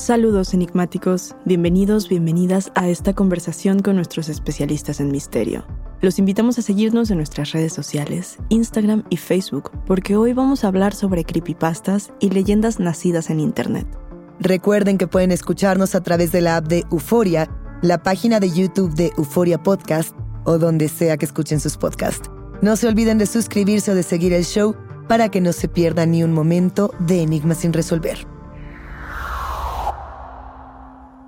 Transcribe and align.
Saludos 0.00 0.54
enigmáticos, 0.54 1.36
bienvenidos, 1.44 2.08
bienvenidas 2.08 2.72
a 2.74 2.88
esta 2.88 3.12
conversación 3.12 3.80
con 3.80 3.96
nuestros 3.96 4.30
especialistas 4.30 4.98
en 4.98 5.10
misterio. 5.10 5.66
Los 6.00 6.18
invitamos 6.18 6.58
a 6.58 6.62
seguirnos 6.62 7.10
en 7.10 7.18
nuestras 7.18 7.52
redes 7.52 7.74
sociales, 7.74 8.38
Instagram 8.48 9.04
y 9.10 9.18
Facebook, 9.18 9.70
porque 9.86 10.16
hoy 10.16 10.32
vamos 10.32 10.64
a 10.64 10.68
hablar 10.68 10.94
sobre 10.94 11.24
creepypastas 11.24 12.14
y 12.18 12.30
leyendas 12.30 12.80
nacidas 12.80 13.28
en 13.28 13.40
Internet. 13.40 13.86
Recuerden 14.38 14.96
que 14.96 15.06
pueden 15.06 15.32
escucharnos 15.32 15.94
a 15.94 16.02
través 16.02 16.32
de 16.32 16.40
la 16.40 16.56
app 16.56 16.66
de 16.66 16.86
Euforia, 16.90 17.50
la 17.82 18.02
página 18.02 18.40
de 18.40 18.50
YouTube 18.50 18.94
de 18.94 19.12
Euforia 19.18 19.62
Podcast 19.62 20.16
o 20.44 20.56
donde 20.56 20.88
sea 20.88 21.18
que 21.18 21.26
escuchen 21.26 21.60
sus 21.60 21.76
podcasts. 21.76 22.30
No 22.62 22.76
se 22.76 22.88
olviden 22.88 23.18
de 23.18 23.26
suscribirse 23.26 23.90
o 23.90 23.94
de 23.94 24.02
seguir 24.02 24.32
el 24.32 24.46
show 24.46 24.74
para 25.08 25.28
que 25.28 25.42
no 25.42 25.52
se 25.52 25.68
pierda 25.68 26.06
ni 26.06 26.24
un 26.24 26.32
momento 26.32 26.90
de 27.00 27.20
Enigmas 27.20 27.58
sin 27.58 27.74
resolver. 27.74 28.39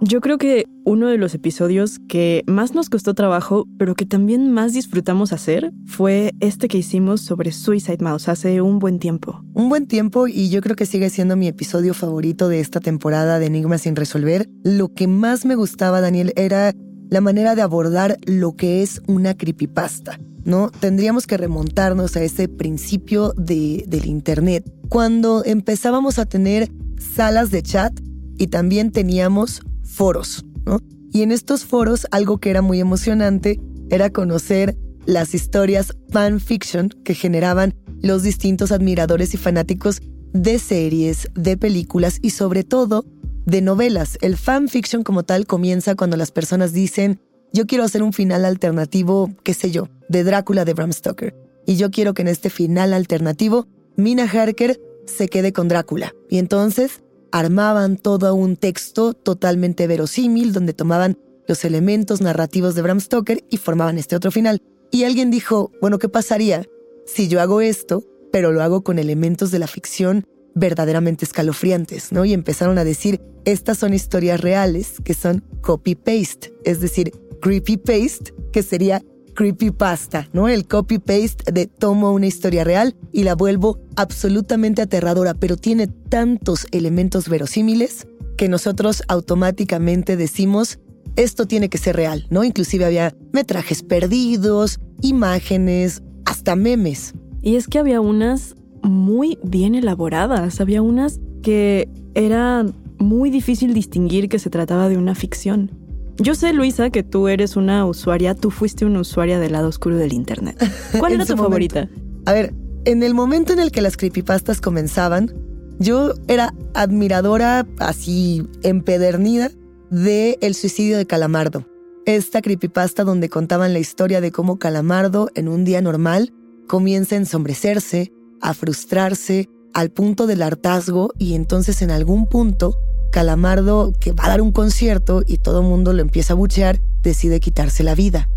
Yo 0.04 0.20
creo 0.20 0.36
que 0.36 0.64
uno 0.84 1.06
de 1.06 1.16
los 1.16 1.32
episodios 1.32 2.00
que 2.08 2.42
más 2.48 2.74
nos 2.74 2.90
costó 2.90 3.14
trabajo, 3.14 3.68
pero 3.78 3.94
que 3.94 4.04
también 4.04 4.50
más 4.50 4.72
disfrutamos 4.72 5.32
hacer, 5.32 5.72
fue 5.86 6.32
este 6.40 6.66
que 6.66 6.78
hicimos 6.78 7.20
sobre 7.20 7.52
Suicide 7.52 7.98
Mouse 8.00 8.28
hace 8.28 8.60
un 8.62 8.80
buen 8.80 8.98
tiempo. 8.98 9.44
Un 9.54 9.68
buen 9.68 9.86
tiempo 9.86 10.26
y 10.26 10.50
yo 10.50 10.60
creo 10.60 10.74
que 10.74 10.86
sigue 10.86 11.08
siendo 11.08 11.36
mi 11.36 11.46
episodio 11.46 11.94
favorito 11.94 12.48
de 12.48 12.58
esta 12.58 12.80
temporada 12.80 13.38
de 13.38 13.46
Enigmas 13.46 13.82
sin 13.82 13.94
resolver. 13.94 14.48
Lo 14.64 14.92
que 14.92 15.06
más 15.06 15.44
me 15.44 15.54
gustaba, 15.54 16.00
Daniel, 16.00 16.32
era 16.34 16.74
la 17.08 17.20
manera 17.20 17.54
de 17.54 17.62
abordar 17.62 18.16
lo 18.26 18.56
que 18.56 18.82
es 18.82 19.02
una 19.06 19.36
creepypasta. 19.36 20.18
¿no? 20.44 20.70
Tendríamos 20.70 21.28
que 21.28 21.36
remontarnos 21.36 22.16
a 22.16 22.24
ese 22.24 22.48
principio 22.48 23.34
de, 23.36 23.84
del 23.86 24.06
Internet, 24.06 24.68
cuando 24.88 25.44
empezábamos 25.44 26.18
a 26.18 26.26
tener 26.26 26.72
salas 26.98 27.52
de 27.52 27.62
chat 27.62 27.92
y 28.36 28.48
también 28.48 28.90
teníamos 28.90 29.62
foros, 29.92 30.44
¿no? 30.64 30.80
Y 31.12 31.22
en 31.22 31.32
estos 31.32 31.64
foros 31.64 32.06
algo 32.10 32.38
que 32.38 32.50
era 32.50 32.62
muy 32.62 32.80
emocionante 32.80 33.60
era 33.90 34.10
conocer 34.10 34.76
las 35.04 35.34
historias 35.34 35.94
fanfiction 36.10 36.88
que 37.04 37.14
generaban 37.14 37.74
los 38.00 38.22
distintos 38.22 38.72
admiradores 38.72 39.34
y 39.34 39.36
fanáticos 39.36 40.00
de 40.32 40.58
series, 40.58 41.28
de 41.34 41.56
películas 41.56 42.18
y 42.22 42.30
sobre 42.30 42.64
todo 42.64 43.04
de 43.44 43.60
novelas. 43.60 44.16
El 44.22 44.36
fanfiction 44.36 45.02
como 45.02 45.24
tal 45.24 45.46
comienza 45.46 45.94
cuando 45.94 46.16
las 46.16 46.30
personas 46.30 46.72
dicen, 46.72 47.20
yo 47.52 47.66
quiero 47.66 47.84
hacer 47.84 48.02
un 48.02 48.12
final 48.12 48.44
alternativo, 48.44 49.30
qué 49.42 49.52
sé 49.52 49.70
yo, 49.70 49.88
de 50.08 50.24
Drácula 50.24 50.64
de 50.64 50.72
Bram 50.74 50.92
Stoker. 50.92 51.34
Y 51.66 51.76
yo 51.76 51.90
quiero 51.90 52.14
que 52.14 52.22
en 52.22 52.28
este 52.28 52.50
final 52.50 52.92
alternativo 52.94 53.66
Mina 53.96 54.24
Harker 54.24 54.80
se 55.06 55.28
quede 55.28 55.52
con 55.52 55.68
Drácula. 55.68 56.14
Y 56.30 56.38
entonces 56.38 57.02
armaban 57.32 57.96
todo 57.96 58.34
un 58.34 58.56
texto 58.56 59.14
totalmente 59.14 59.86
verosímil 59.86 60.52
donde 60.52 60.74
tomaban 60.74 61.18
los 61.48 61.64
elementos 61.64 62.20
narrativos 62.20 62.74
de 62.74 62.82
Bram 62.82 63.00
Stoker 63.00 63.42
y 63.50 63.56
formaban 63.56 63.98
este 63.98 64.14
otro 64.14 64.30
final. 64.30 64.62
Y 64.90 65.04
alguien 65.04 65.30
dijo, 65.30 65.72
bueno, 65.80 65.98
¿qué 65.98 66.08
pasaría 66.08 66.66
si 67.06 67.28
yo 67.28 67.40
hago 67.40 67.60
esto, 67.60 68.04
pero 68.30 68.52
lo 68.52 68.62
hago 68.62 68.84
con 68.84 68.98
elementos 68.98 69.50
de 69.50 69.58
la 69.58 69.66
ficción 69.66 70.26
verdaderamente 70.54 71.24
escalofriantes, 71.24 72.12
¿no? 72.12 72.24
Y 72.24 72.34
empezaron 72.34 72.78
a 72.78 72.84
decir, 72.84 73.20
estas 73.44 73.78
son 73.78 73.94
historias 73.94 74.40
reales 74.40 74.96
que 75.02 75.14
son 75.14 75.42
copy-paste, 75.62 76.52
es 76.64 76.80
decir, 76.80 77.12
creepy-paste, 77.40 78.34
que 78.52 78.62
sería 78.62 79.02
creepypasta, 79.34 80.28
¿no? 80.32 80.48
El 80.48 80.66
copy-paste 80.66 81.52
de 81.52 81.66
tomo 81.66 82.12
una 82.12 82.26
historia 82.26 82.64
real 82.64 82.94
y 83.12 83.24
la 83.24 83.34
vuelvo 83.34 83.80
absolutamente 83.96 84.82
aterradora, 84.82 85.34
pero 85.34 85.56
tiene 85.56 85.86
tantos 85.86 86.66
elementos 86.70 87.28
verosímiles 87.28 88.06
que 88.36 88.48
nosotros 88.48 89.02
automáticamente 89.08 90.16
decimos, 90.16 90.78
esto 91.16 91.46
tiene 91.46 91.68
que 91.68 91.78
ser 91.78 91.96
real, 91.96 92.26
¿no? 92.30 92.44
Inclusive 92.44 92.84
había 92.84 93.14
metrajes 93.32 93.82
perdidos, 93.82 94.80
imágenes, 95.02 96.02
hasta 96.24 96.56
memes. 96.56 97.14
Y 97.42 97.56
es 97.56 97.68
que 97.68 97.78
había 97.78 98.00
unas 98.00 98.54
muy 98.82 99.38
bien 99.42 99.74
elaboradas, 99.74 100.60
había 100.60 100.82
unas 100.82 101.20
que 101.42 101.88
era 102.14 102.64
muy 102.98 103.30
difícil 103.30 103.74
distinguir 103.74 104.28
que 104.28 104.38
se 104.38 104.50
trataba 104.50 104.88
de 104.88 104.96
una 104.96 105.14
ficción. 105.14 105.81
Yo 106.18 106.34
sé, 106.34 106.52
Luisa, 106.52 106.90
que 106.90 107.02
tú 107.02 107.28
eres 107.28 107.56
una 107.56 107.86
usuaria, 107.86 108.34
tú 108.34 108.50
fuiste 108.50 108.84
una 108.84 109.00
usuaria 109.00 109.38
del 109.38 109.52
lado 109.52 109.68
oscuro 109.68 109.96
del 109.96 110.12
Internet. 110.12 110.62
¿Cuál 110.98 111.14
era 111.14 111.26
tu 111.26 111.36
favorita? 111.36 111.88
A 112.26 112.32
ver, 112.32 112.54
en 112.84 113.02
el 113.02 113.14
momento 113.14 113.52
en 113.52 113.58
el 113.58 113.70
que 113.70 113.80
las 113.80 113.96
creepypastas 113.96 114.60
comenzaban, 114.60 115.32
yo 115.78 116.14
era 116.28 116.54
admiradora, 116.74 117.66
así 117.78 118.46
empedernida, 118.62 119.50
de 119.90 120.38
El 120.40 120.54
suicidio 120.54 120.96
de 120.96 121.06
Calamardo. 121.06 121.66
Esta 122.06 122.42
creepypasta 122.42 123.04
donde 123.04 123.28
contaban 123.28 123.72
la 123.72 123.78
historia 123.78 124.20
de 124.20 124.32
cómo 124.32 124.58
Calamardo, 124.58 125.30
en 125.34 125.48
un 125.48 125.64
día 125.64 125.80
normal, 125.80 126.32
comienza 126.66 127.14
a 127.14 127.18
ensombrecerse, 127.18 128.12
a 128.40 128.54
frustrarse, 128.54 129.48
al 129.74 129.90
punto 129.90 130.26
del 130.26 130.42
hartazgo 130.42 131.12
y 131.18 131.34
entonces 131.34 131.82
en 131.82 131.90
algún 131.90 132.26
punto 132.26 132.76
Calamardo, 133.12 133.92
que 134.00 134.10
va 134.10 134.24
a 134.24 134.28
dar 134.28 134.40
un 134.40 134.50
concierto 134.50 135.22
y 135.24 135.38
todo 135.38 135.60
el 135.60 135.66
mundo 135.66 135.92
lo 135.92 136.02
empieza 136.02 136.32
a 136.32 136.36
buchear, 136.36 136.80
decide 137.02 137.38
quitarse 137.38 137.84
la 137.84 137.94
vida. 137.94 138.28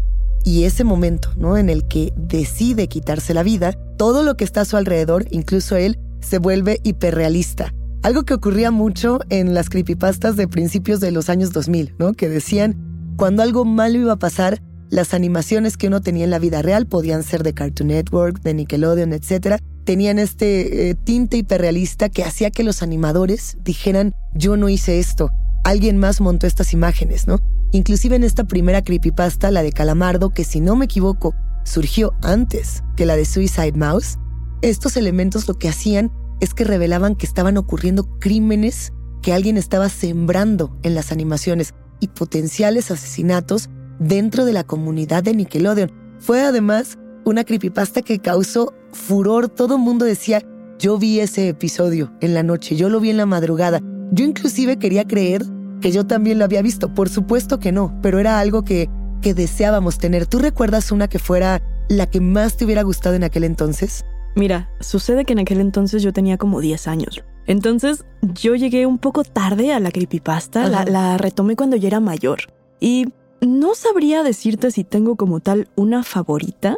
y 0.47 0.65
ese 0.65 0.83
momento, 0.83 1.31
¿no? 1.37 1.57
En 1.57 1.69
el 1.69 1.87
que 1.87 2.13
decide 2.15 2.87
quitarse 2.87 3.33
la 3.33 3.41
vida, 3.41 3.73
todo 3.97 4.21
lo 4.21 4.37
que 4.37 4.43
está 4.43 4.61
a 4.61 4.65
su 4.65 4.77
alrededor, 4.77 5.25
incluso 5.31 5.75
él, 5.75 5.97
se 6.19 6.37
vuelve 6.37 6.79
hiperrealista. 6.83 7.73
Algo 8.03 8.25
que 8.25 8.35
ocurría 8.35 8.69
mucho 8.69 9.21
en 9.29 9.55
las 9.55 9.69
creepypastas 9.69 10.35
de 10.35 10.47
principios 10.47 10.99
de 10.99 11.09
los 11.09 11.29
años 11.29 11.51
2000, 11.51 11.95
¿no? 11.97 12.13
Que 12.13 12.29
decían, 12.29 12.75
cuando 13.17 13.41
algo 13.41 13.65
malo 13.65 13.97
iba 13.97 14.13
a 14.13 14.19
pasar, 14.19 14.61
las 14.95 15.13
animaciones 15.13 15.75
que 15.75 15.87
uno 15.87 15.99
tenía 15.99 16.23
en 16.23 16.29
la 16.29 16.39
vida 16.39 16.61
real 16.61 16.87
podían 16.87 17.21
ser 17.21 17.43
de 17.43 17.53
Cartoon 17.53 17.89
Network, 17.89 18.41
de 18.41 18.53
Nickelodeon, 18.53 19.11
etc. 19.11 19.57
Tenían 19.83 20.19
este 20.19 20.89
eh, 20.89 20.95
tinte 20.95 21.35
hiperrealista 21.35 22.07
que 22.07 22.23
hacía 22.23 22.49
que 22.49 22.63
los 22.63 22.81
animadores 22.81 23.57
dijeran, 23.61 24.13
yo 24.33 24.55
no 24.55 24.69
hice 24.69 24.99
esto, 24.99 25.29
alguien 25.65 25.97
más 25.97 26.21
montó 26.21 26.47
estas 26.47 26.71
imágenes, 26.71 27.27
¿no? 27.27 27.41
Inclusive 27.73 28.15
en 28.15 28.23
esta 28.23 28.45
primera 28.45 28.83
creepypasta, 28.83 29.51
la 29.51 29.63
de 29.63 29.73
Calamardo, 29.73 30.29
que 30.29 30.45
si 30.45 30.61
no 30.61 30.77
me 30.77 30.85
equivoco, 30.85 31.35
surgió 31.65 32.13
antes 32.21 32.81
que 32.95 33.05
la 33.05 33.17
de 33.17 33.25
Suicide 33.25 33.73
Mouse, 33.73 34.17
estos 34.61 34.95
elementos 34.95 35.49
lo 35.49 35.55
que 35.55 35.67
hacían 35.67 36.09
es 36.39 36.53
que 36.53 36.63
revelaban 36.63 37.15
que 37.15 37.25
estaban 37.25 37.57
ocurriendo 37.57 38.17
crímenes 38.19 38.93
que 39.21 39.33
alguien 39.33 39.57
estaba 39.57 39.89
sembrando 39.89 40.79
en 40.83 40.95
las 40.95 41.11
animaciones 41.11 41.73
y 41.99 42.07
potenciales 42.07 42.91
asesinatos 42.91 43.69
dentro 43.99 44.45
de 44.45 44.53
la 44.53 44.63
comunidad 44.63 45.23
de 45.23 45.33
Nickelodeon. 45.33 45.91
Fue 46.19 46.41
además 46.41 46.97
una 47.25 47.43
creepypasta 47.43 48.01
que 48.01 48.19
causó 48.19 48.73
furor. 48.91 49.49
Todo 49.49 49.75
el 49.75 49.81
mundo 49.81 50.05
decía, 50.05 50.41
yo 50.79 50.97
vi 50.97 51.19
ese 51.19 51.49
episodio 51.49 52.11
en 52.21 52.33
la 52.33 52.43
noche, 52.43 52.75
yo 52.75 52.89
lo 52.89 52.99
vi 52.99 53.09
en 53.09 53.17
la 53.17 53.25
madrugada. 53.25 53.81
Yo 54.11 54.25
inclusive 54.25 54.77
quería 54.77 55.05
creer 55.05 55.43
que 55.81 55.91
yo 55.91 56.05
también 56.05 56.39
lo 56.39 56.45
había 56.45 56.61
visto. 56.61 56.93
Por 56.93 57.09
supuesto 57.09 57.59
que 57.59 57.71
no, 57.71 57.97
pero 58.01 58.19
era 58.19 58.39
algo 58.39 58.63
que, 58.63 58.89
que 59.21 59.33
deseábamos 59.33 59.97
tener. 59.97 60.25
¿Tú 60.25 60.39
recuerdas 60.39 60.91
una 60.91 61.07
que 61.07 61.19
fuera 61.19 61.61
la 61.89 62.07
que 62.07 62.21
más 62.21 62.57
te 62.57 62.65
hubiera 62.65 62.83
gustado 62.83 63.15
en 63.15 63.23
aquel 63.23 63.43
entonces? 63.43 64.03
Mira, 64.35 64.69
sucede 64.81 65.25
que 65.25 65.33
en 65.33 65.39
aquel 65.39 65.61
entonces 65.61 66.03
yo 66.03 66.11
tenía 66.11 66.37
como 66.37 66.59
10 66.59 66.87
años. 66.87 67.23
Entonces 67.47 68.05
yo 68.21 68.55
llegué 68.55 68.85
un 68.85 68.97
poco 68.97 69.23
tarde 69.23 69.71
a 69.71 69.79
la 69.79 69.91
creepypasta, 69.91 70.67
la, 70.67 70.83
la, 70.83 71.17
retomé 71.17 71.55
cuando 71.55 71.75
ya 71.77 71.87
era 71.87 71.99
mayor. 71.99 72.39
Y 72.79 73.07
no 73.45 73.75
sabría 73.75 74.23
decirte 74.23 74.71
si 74.71 74.83
tengo 74.83 75.15
como 75.15 75.39
tal 75.39 75.69
una 75.75 76.03
favorita, 76.03 76.77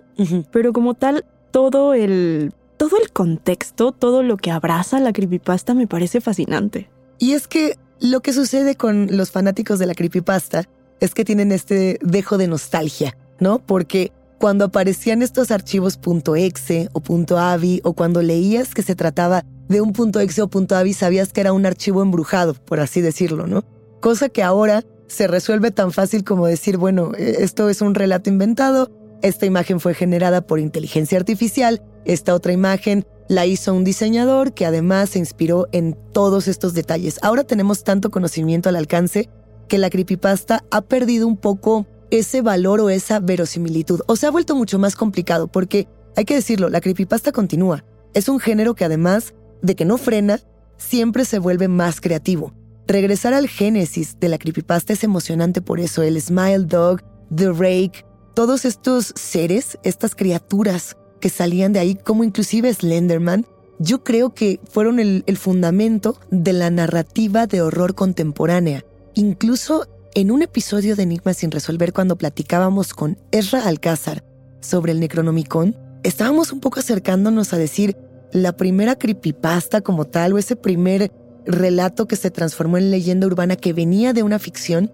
pero 0.52 0.74
como 0.74 0.94
tal 0.94 1.26
todo 1.52 1.94
el 1.94 2.54
todo 2.78 2.98
el 3.02 3.12
contexto, 3.12 3.92
todo 3.92 4.22
lo 4.22 4.38
que 4.38 4.52
abraza 4.52 5.00
la 5.00 5.12
creepypasta 5.12 5.74
me 5.74 5.88
parece 5.88 6.22
fascinante. 6.22 6.90
Y 7.18 7.34
es 7.34 7.48
que 7.48 7.78
lo 8.00 8.20
que 8.22 8.34
sucede 8.34 8.76
con 8.76 9.08
los 9.18 9.32
fanáticos 9.32 9.80
de 9.80 9.88
la 9.88 9.96
creepypasta 9.96 10.66
es 11.00 11.14
que 11.14 11.26
tienen 11.26 11.52
este 11.52 11.98
dejo 12.04 12.38
de 12.38 12.48
nostalgia, 12.48 13.18
¿no? 13.40 13.60
Porque 13.60 14.12
cuando 14.38 14.66
aparecían 14.66 15.24
estos 15.24 15.50
archivos 15.50 16.00
.exe 16.36 16.90
o 16.94 17.02
.avi 17.38 17.82
o 17.84 17.94
cuando 17.94 18.22
leías 18.22 18.76
que 18.76 18.84
se 18.84 18.96
trataba 18.96 19.44
de 19.68 19.82
un 19.82 19.94
.exe 20.22 20.44
o 20.44 20.50
.avi 20.70 20.94
sabías 20.94 21.34
que 21.34 21.42
era 21.42 21.54
un 21.54 21.66
archivo 21.66 22.04
embrujado, 22.04 22.54
por 22.54 22.80
así 22.80 23.02
decirlo, 23.02 23.48
¿no? 23.48 23.64
Cosa 24.00 24.30
que 24.30 24.44
ahora 24.44 24.84
se 25.08 25.28
resuelve 25.28 25.72
tan 25.72 25.92
fácil 25.92 26.24
como 26.24 26.48
decir, 26.48 26.78
bueno, 26.78 27.12
e, 27.18 27.44
esto 27.44 27.70
es 27.70 27.82
un 27.82 27.96
relato 27.96 28.30
inventado, 28.30 28.92
esta 29.22 29.46
imagen 29.46 29.80
fue 29.80 29.94
generada 29.94 30.42
por 30.42 30.60
inteligencia 30.60 31.18
artificial, 31.18 31.82
esta 32.06 32.34
otra 32.34 32.54
imagen 32.54 33.06
la 33.28 33.46
hizo 33.46 33.74
un 33.74 33.84
diseñador 33.84 34.54
que 34.54 34.66
además 34.66 35.10
se 35.10 35.20
inspiró 35.20 35.68
en 35.72 35.98
todos 36.14 36.48
estos 36.48 36.74
detalles. 36.74 37.20
Ahora 37.22 37.44
tenemos 37.44 37.84
tanto 37.84 38.12
conocimiento 38.12 38.70
al 38.70 38.76
alcance 38.76 39.30
que 39.68 39.78
la 39.78 39.90
creepypasta 39.90 40.64
ha 40.72 40.82
perdido 40.82 41.28
un 41.28 41.38
poco 41.38 41.88
ese 42.10 42.42
valor 42.42 42.80
o 42.80 42.90
esa 42.90 43.20
verosimilitud, 43.20 44.02
o 44.08 44.16
se 44.16 44.28
ha 44.28 44.32
vuelto 44.32 44.56
mucho 44.56 44.80
más 44.80 44.96
complicado 44.96 45.48
porque, 45.48 45.88
hay 46.16 46.26
que 46.26 46.36
decirlo, 46.36 46.70
la 46.70 46.80
creepypasta 46.80 47.32
continúa. 47.32 47.84
Es 48.14 48.30
un 48.30 48.40
género 48.40 48.76
que 48.76 48.86
además 48.86 49.34
de 49.62 49.76
que 49.76 49.84
no 49.84 49.98
frena, 49.98 50.40
siempre 50.78 51.26
se 51.26 51.40
vuelve 51.40 51.68
más 51.68 52.00
creativo. 52.00 52.54
Regresar 52.88 53.34
al 53.34 53.50
génesis 53.50 54.18
de 54.18 54.30
la 54.30 54.38
creepypasta 54.38 54.94
es 54.94 55.04
emocionante 55.04 55.62
por 55.62 55.82
eso. 55.82 56.04
El 56.04 56.22
Smile 56.22 56.66
Dog, 56.66 57.02
The 57.36 57.52
Rake, 57.52 58.06
todos 58.34 58.64
estos 58.64 59.14
seres, 59.18 59.78
estas 59.84 60.16
criaturas 60.16 60.96
que 61.20 61.28
salían 61.28 61.74
de 61.74 61.80
ahí, 61.80 61.96
como 61.96 62.24
inclusive 62.24 62.74
Slenderman, 62.74 63.46
yo 63.78 64.06
creo 64.06 64.34
que 64.34 64.62
fueron 64.70 65.00
el, 65.00 65.24
fundamento 65.38 66.18
de 66.32 66.54
la 66.54 66.70
narrativa 66.70 67.46
de 67.46 67.62
horror 67.62 67.94
contemporánea. 67.94 68.86
Incluso 69.16 69.88
en 70.16 70.32
un 70.32 70.42
episodio 70.42 70.96
de 70.96 71.04
Enigma 71.04 71.34
sin 71.34 71.52
resolver, 71.52 71.92
cuando 71.92 72.16
platicábamos 72.16 72.94
con 72.94 73.18
Ezra 73.32 73.68
Alcázar 73.68 74.24
sobre 74.62 74.94
el 74.94 75.02
Necronomicon, 75.02 75.76
estábamos 76.04 76.54
un 76.54 76.62
poco 76.62 76.80
acercándonos 76.80 77.52
a 77.54 77.58
decir 77.58 77.98
la 78.32 78.56
primera 78.56 78.96
creepypasta 78.96 79.82
como 79.82 80.06
tal 80.06 80.34
o 80.34 80.38
ese 80.38 80.56
primer 80.56 81.12
relato 81.48 82.08
que 82.08 82.16
se 82.16 82.30
transformó 82.30 82.78
en 82.78 82.92
leyenda 82.92 83.26
urbana 83.26 83.56
que 83.56 83.74
venía 83.74 84.14
de 84.14 84.24
una 84.24 84.38
ficción 84.38 84.92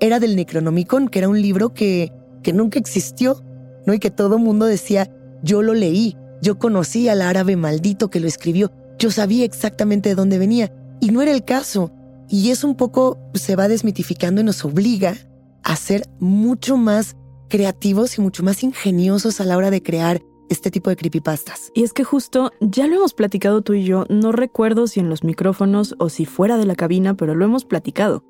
era 0.00 0.20
del 0.20 0.36
Necronomicon, 0.36 1.08
que 1.08 1.18
era 1.18 1.28
un 1.28 1.42
libro 1.42 1.74
que, 1.74 2.12
que 2.42 2.52
nunca 2.52 2.78
existió, 2.78 3.42
¿no? 3.84 3.94
Y 3.94 3.98
que 3.98 4.10
todo 4.10 4.38
mundo 4.38 4.64
decía, 4.66 5.10
yo 5.42 5.62
lo 5.62 5.74
leí, 5.74 6.16
yo 6.40 6.58
conocí 6.58 7.08
al 7.08 7.20
árabe 7.20 7.56
maldito 7.56 8.08
que 8.10 8.20
lo 8.20 8.28
escribió, 8.28 8.70
yo 8.98 9.10
sabía 9.10 9.44
exactamente 9.44 10.10
de 10.10 10.14
dónde 10.14 10.38
venía, 10.38 10.72
y 11.00 11.10
no 11.10 11.20
era 11.20 11.32
el 11.32 11.44
caso. 11.44 11.92
Y 12.28 12.50
eso 12.50 12.66
un 12.66 12.76
poco 12.76 13.18
se 13.34 13.56
va 13.56 13.68
desmitificando 13.68 14.40
y 14.40 14.44
nos 14.44 14.64
obliga 14.64 15.16
a 15.62 15.76
ser 15.76 16.04
mucho 16.20 16.76
más 16.76 17.16
creativos 17.48 18.18
y 18.18 18.20
mucho 18.20 18.42
más 18.42 18.62
ingeniosos 18.62 19.40
a 19.40 19.44
la 19.44 19.56
hora 19.56 19.70
de 19.70 19.82
crear 19.82 20.20
este 20.48 20.70
tipo 20.70 20.90
de 20.90 20.96
creepypastas. 20.96 21.70
Y 21.74 21.82
es 21.82 21.92
que 21.92 22.04
justo 22.04 22.52
ya 22.60 22.86
lo 22.86 22.96
hemos 22.96 23.14
platicado 23.14 23.62
tú 23.62 23.74
y 23.74 23.84
yo, 23.84 24.04
no 24.08 24.32
recuerdo 24.32 24.86
si 24.86 25.00
en 25.00 25.08
los 25.08 25.24
micrófonos 25.24 25.94
o 25.98 26.08
si 26.08 26.24
fuera 26.24 26.56
de 26.56 26.66
la 26.66 26.74
cabina, 26.74 27.14
pero 27.14 27.34
lo 27.34 27.44
hemos 27.44 27.64
platicado. 27.64 28.24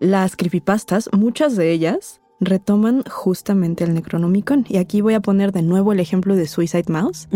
Las 0.00 0.36
creepypastas, 0.36 1.10
muchas 1.12 1.56
de 1.56 1.72
ellas, 1.72 2.20
retoman 2.40 3.02
justamente 3.10 3.84
el 3.84 3.94
Necronomicon. 3.94 4.64
Y 4.68 4.76
aquí 4.76 5.00
voy 5.00 5.14
a 5.14 5.20
poner 5.20 5.52
de 5.52 5.62
nuevo 5.62 5.92
el 5.92 6.00
ejemplo 6.00 6.36
de 6.36 6.46
Suicide 6.46 6.84
Mouse. 6.88 7.28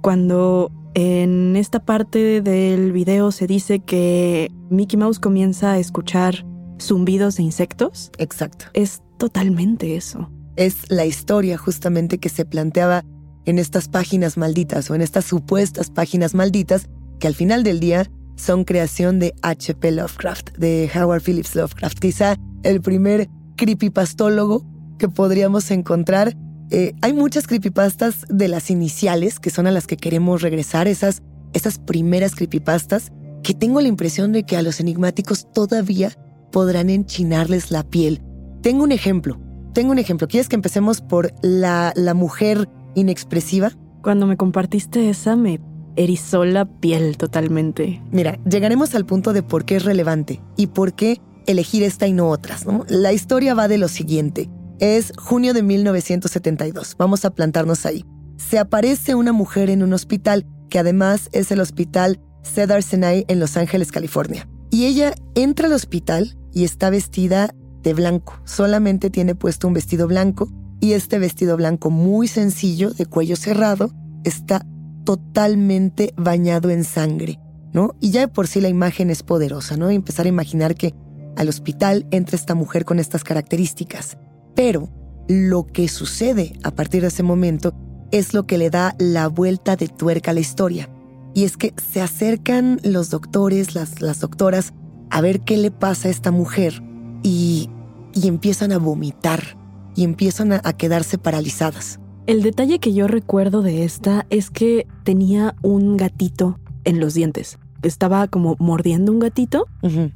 Cuando 0.00 0.70
en 0.94 1.56
esta 1.56 1.84
parte 1.84 2.40
del 2.40 2.92
video 2.92 3.32
se 3.32 3.46
dice 3.46 3.80
que 3.80 4.50
Mickey 4.70 4.98
Mouse 4.98 5.18
comienza 5.18 5.72
a 5.72 5.78
escuchar 5.78 6.46
zumbidos 6.80 7.36
de 7.36 7.42
insectos. 7.42 8.12
Exacto. 8.18 8.66
Es 8.74 9.02
totalmente 9.18 9.96
eso. 9.96 10.30
Es 10.56 10.88
la 10.90 11.04
historia 11.04 11.58
justamente 11.58 12.18
que 12.18 12.28
se 12.28 12.44
planteaba 12.44 13.02
en 13.46 13.58
estas 13.58 13.88
páginas 13.88 14.36
malditas 14.36 14.90
o 14.90 14.94
en 14.94 15.02
estas 15.02 15.24
supuestas 15.24 15.90
páginas 15.90 16.34
malditas 16.34 16.88
que 17.18 17.26
al 17.26 17.34
final 17.34 17.62
del 17.62 17.80
día 17.80 18.10
son 18.36 18.64
creación 18.64 19.18
de 19.18 19.34
H.P. 19.42 19.92
Lovecraft, 19.92 20.56
de 20.58 20.90
Howard 20.94 21.22
Phillips 21.22 21.54
Lovecraft, 21.54 21.98
quizá 21.98 22.36
el 22.62 22.80
primer 22.80 23.28
creepypastólogo 23.56 24.64
que 24.98 25.08
podríamos 25.08 25.70
encontrar. 25.70 26.36
Eh, 26.70 26.94
hay 27.02 27.12
muchas 27.12 27.46
creepypastas 27.46 28.24
de 28.28 28.48
las 28.48 28.70
iniciales, 28.70 29.38
que 29.38 29.50
son 29.50 29.66
a 29.66 29.70
las 29.70 29.86
que 29.86 29.96
queremos 29.96 30.42
regresar, 30.42 30.88
esas, 30.88 31.22
esas 31.52 31.78
primeras 31.78 32.34
creepypastas, 32.34 33.12
que 33.42 33.54
tengo 33.54 33.80
la 33.80 33.88
impresión 33.88 34.32
de 34.32 34.44
que 34.44 34.56
a 34.56 34.62
los 34.62 34.80
enigmáticos 34.80 35.52
todavía 35.52 36.12
podrán 36.50 36.90
enchinarles 36.90 37.70
la 37.70 37.82
piel. 37.82 38.22
Tengo 38.62 38.82
un 38.82 38.92
ejemplo, 38.92 39.38
tengo 39.74 39.92
un 39.92 39.98
ejemplo. 39.98 40.26
¿Quieres 40.26 40.48
que 40.48 40.56
empecemos 40.56 41.00
por 41.02 41.32
la, 41.42 41.92
la 41.94 42.14
mujer 42.14 42.68
inexpresiva. 42.94 43.72
Cuando 44.02 44.26
me 44.26 44.36
compartiste 44.36 45.08
esa 45.08 45.36
me 45.36 45.60
erizó 45.96 46.44
la 46.44 46.64
piel 46.66 47.16
totalmente. 47.16 48.02
Mira, 48.10 48.38
llegaremos 48.48 48.94
al 48.94 49.06
punto 49.06 49.32
de 49.32 49.42
por 49.42 49.64
qué 49.64 49.76
es 49.76 49.84
relevante 49.84 50.42
y 50.56 50.68
por 50.68 50.94
qué 50.94 51.20
elegir 51.46 51.82
esta 51.82 52.06
y 52.06 52.12
no 52.12 52.28
otras. 52.28 52.64
La 52.88 53.12
historia 53.12 53.54
va 53.54 53.68
de 53.68 53.78
lo 53.78 53.88
siguiente. 53.88 54.50
Es 54.78 55.12
junio 55.16 55.54
de 55.54 55.62
1972. 55.62 56.96
Vamos 56.98 57.24
a 57.24 57.30
plantarnos 57.30 57.86
ahí. 57.86 58.04
Se 58.36 58.58
aparece 58.58 59.14
una 59.14 59.32
mujer 59.32 59.70
en 59.70 59.82
un 59.82 59.92
hospital 59.92 60.46
que 60.68 60.78
además 60.78 61.28
es 61.32 61.50
el 61.52 61.60
hospital 61.60 62.20
Cedar 62.42 62.82
Sinai 62.82 63.24
en 63.28 63.38
Los 63.38 63.56
Ángeles, 63.56 63.92
California. 63.92 64.48
Y 64.70 64.86
ella 64.86 65.14
entra 65.34 65.68
al 65.68 65.72
hospital 65.72 66.36
y 66.52 66.64
está 66.64 66.90
vestida 66.90 67.54
de 67.82 67.94
blanco. 67.94 68.40
Solamente 68.44 69.10
tiene 69.10 69.34
puesto 69.34 69.68
un 69.68 69.74
vestido 69.74 70.08
blanco 70.08 70.48
y 70.84 70.92
este 70.92 71.18
vestido 71.18 71.56
blanco 71.56 71.88
muy 71.88 72.28
sencillo, 72.28 72.90
de 72.90 73.06
cuello 73.06 73.36
cerrado, 73.36 73.90
está 74.22 74.66
totalmente 75.04 76.12
bañado 76.14 76.68
en 76.68 76.84
sangre, 76.84 77.40
¿no? 77.72 77.94
Y 78.00 78.10
ya 78.10 78.20
de 78.20 78.28
por 78.28 78.48
sí 78.48 78.60
la 78.60 78.68
imagen 78.68 79.08
es 79.08 79.22
poderosa, 79.22 79.78
¿no? 79.78 79.88
empezar 79.88 80.26
a 80.26 80.28
imaginar 80.28 80.74
que 80.74 80.92
al 81.38 81.48
hospital 81.48 82.06
entra 82.10 82.36
esta 82.36 82.54
mujer 82.54 82.84
con 82.84 82.98
estas 82.98 83.24
características. 83.24 84.18
Pero 84.54 84.90
lo 85.26 85.64
que 85.64 85.88
sucede 85.88 86.52
a 86.64 86.70
partir 86.70 87.00
de 87.00 87.08
ese 87.08 87.22
momento 87.22 87.72
es 88.10 88.34
lo 88.34 88.46
que 88.46 88.58
le 88.58 88.68
da 88.68 88.94
la 88.98 89.28
vuelta 89.28 89.76
de 89.76 89.88
tuerca 89.88 90.32
a 90.32 90.34
la 90.34 90.40
historia. 90.40 90.90
Y 91.32 91.44
es 91.44 91.56
que 91.56 91.72
se 91.90 92.02
acercan 92.02 92.78
los 92.84 93.08
doctores, 93.08 93.74
las, 93.74 94.02
las 94.02 94.20
doctoras, 94.20 94.74
a 95.08 95.22
ver 95.22 95.40
qué 95.40 95.56
le 95.56 95.70
pasa 95.70 96.08
a 96.08 96.10
esta 96.10 96.30
mujer 96.30 96.82
y, 97.22 97.70
y 98.12 98.28
empiezan 98.28 98.70
a 98.70 98.76
vomitar 98.76 99.63
y 99.94 100.04
empiezan 100.04 100.52
a, 100.52 100.60
a 100.64 100.72
quedarse 100.72 101.18
paralizadas. 101.18 102.00
El 102.26 102.42
detalle 102.42 102.78
que 102.78 102.94
yo 102.94 103.06
recuerdo 103.06 103.62
de 103.62 103.84
esta 103.84 104.26
es 104.30 104.50
que 104.50 104.86
tenía 105.04 105.54
un 105.62 105.96
gatito 105.96 106.58
en 106.84 107.00
los 107.00 107.14
dientes. 107.14 107.58
Estaba 107.82 108.28
como 108.28 108.56
mordiendo 108.58 109.12
un 109.12 109.18
gatito 109.18 109.66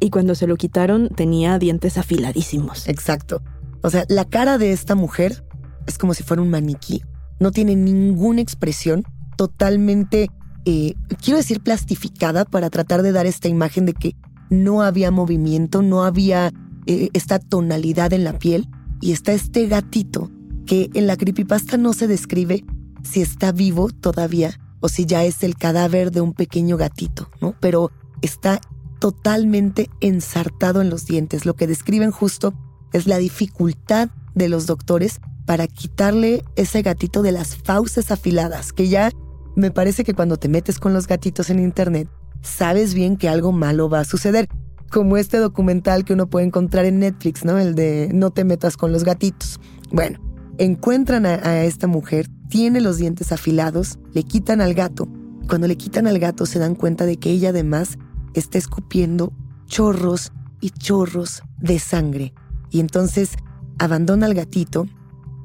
y 0.00 0.08
cuando 0.08 0.34
se 0.34 0.46
lo 0.46 0.56
quitaron 0.56 1.10
tenía 1.10 1.58
dientes 1.58 1.98
afiladísimos. 1.98 2.88
Exacto. 2.88 3.42
O 3.82 3.90
sea, 3.90 4.04
la 4.08 4.24
cara 4.24 4.56
de 4.56 4.72
esta 4.72 4.94
mujer 4.94 5.44
es 5.86 5.98
como 5.98 6.14
si 6.14 6.22
fuera 6.22 6.42
un 6.42 6.48
maniquí. 6.48 7.02
No 7.40 7.50
tiene 7.50 7.76
ninguna 7.76 8.40
expresión, 8.40 9.04
totalmente, 9.36 10.28
eh, 10.64 10.94
quiero 11.22 11.36
decir, 11.36 11.60
plastificada 11.60 12.46
para 12.46 12.70
tratar 12.70 13.02
de 13.02 13.12
dar 13.12 13.26
esta 13.26 13.48
imagen 13.48 13.84
de 13.84 13.92
que 13.92 14.16
no 14.48 14.82
había 14.82 15.10
movimiento, 15.10 15.82
no 15.82 16.04
había 16.04 16.52
eh, 16.86 17.10
esta 17.12 17.38
tonalidad 17.38 18.14
en 18.14 18.24
la 18.24 18.38
piel. 18.38 18.66
Y 19.00 19.12
está 19.12 19.32
este 19.32 19.66
gatito 19.66 20.30
que 20.66 20.90
en 20.94 21.06
la 21.06 21.16
creepypasta 21.16 21.76
no 21.76 21.92
se 21.92 22.06
describe 22.06 22.64
si 23.02 23.22
está 23.22 23.52
vivo 23.52 23.90
todavía 23.90 24.58
o 24.80 24.88
si 24.88 25.06
ya 25.06 25.24
es 25.24 25.42
el 25.42 25.56
cadáver 25.56 26.12
de 26.12 26.20
un 26.20 26.34
pequeño 26.34 26.76
gatito, 26.76 27.30
¿no? 27.40 27.54
Pero 27.60 27.90
está 28.22 28.60
totalmente 28.98 29.90
ensartado 30.00 30.80
en 30.80 30.90
los 30.90 31.06
dientes. 31.06 31.46
Lo 31.46 31.54
que 31.54 31.66
describen 31.66 32.10
justo 32.10 32.54
es 32.92 33.06
la 33.06 33.18
dificultad 33.18 34.10
de 34.34 34.48
los 34.48 34.66
doctores 34.66 35.20
para 35.46 35.66
quitarle 35.66 36.44
ese 36.56 36.82
gatito 36.82 37.22
de 37.22 37.32
las 37.32 37.56
fauces 37.56 38.10
afiladas, 38.10 38.72
que 38.72 38.88
ya 38.88 39.10
me 39.56 39.70
parece 39.70 40.04
que 40.04 40.14
cuando 40.14 40.36
te 40.36 40.48
metes 40.48 40.78
con 40.78 40.92
los 40.92 41.06
gatitos 41.06 41.50
en 41.50 41.58
internet, 41.58 42.08
sabes 42.42 42.94
bien 42.94 43.16
que 43.16 43.28
algo 43.28 43.52
malo 43.52 43.88
va 43.88 44.00
a 44.00 44.04
suceder. 44.04 44.48
Como 44.90 45.16
este 45.16 45.38
documental 45.38 46.04
que 46.04 46.14
uno 46.14 46.28
puede 46.28 46.46
encontrar 46.46 46.84
en 46.84 47.00
Netflix, 47.00 47.44
¿no? 47.44 47.58
El 47.58 47.74
de 47.74 48.10
No 48.14 48.30
te 48.30 48.44
metas 48.44 48.76
con 48.76 48.92
los 48.92 49.04
gatitos. 49.04 49.60
Bueno, 49.90 50.18
encuentran 50.58 51.26
a, 51.26 51.64
esta 51.64 51.86
mujer, 51.86 52.26
tiene 52.48 52.80
los 52.80 52.98
dientes 52.98 53.32
afilados, 53.32 53.98
le 54.12 54.22
quitan 54.22 54.60
al 54.60 54.74
gato. 54.74 55.08
Cuando 55.48 55.66
le 55.66 55.76
quitan 55.76 56.06
al 56.06 56.18
gato 56.18 56.46
se 56.46 56.58
dan 56.58 56.74
cuenta 56.74 57.06
de 57.06 57.16
que 57.16 57.30
ella 57.30 57.50
además 57.50 57.98
está 58.34 58.58
escupiendo 58.58 59.32
chorros 59.66 60.32
y 60.60 60.70
chorros 60.70 61.42
de 61.60 61.78
sangre. 61.78 62.34
Y 62.70 62.80
entonces 62.80 63.30
abandona 63.78 64.26
al 64.26 64.34
gatito, 64.34 64.86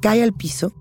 cae 0.02 0.24
al 0.24 0.34
piso 0.34 0.74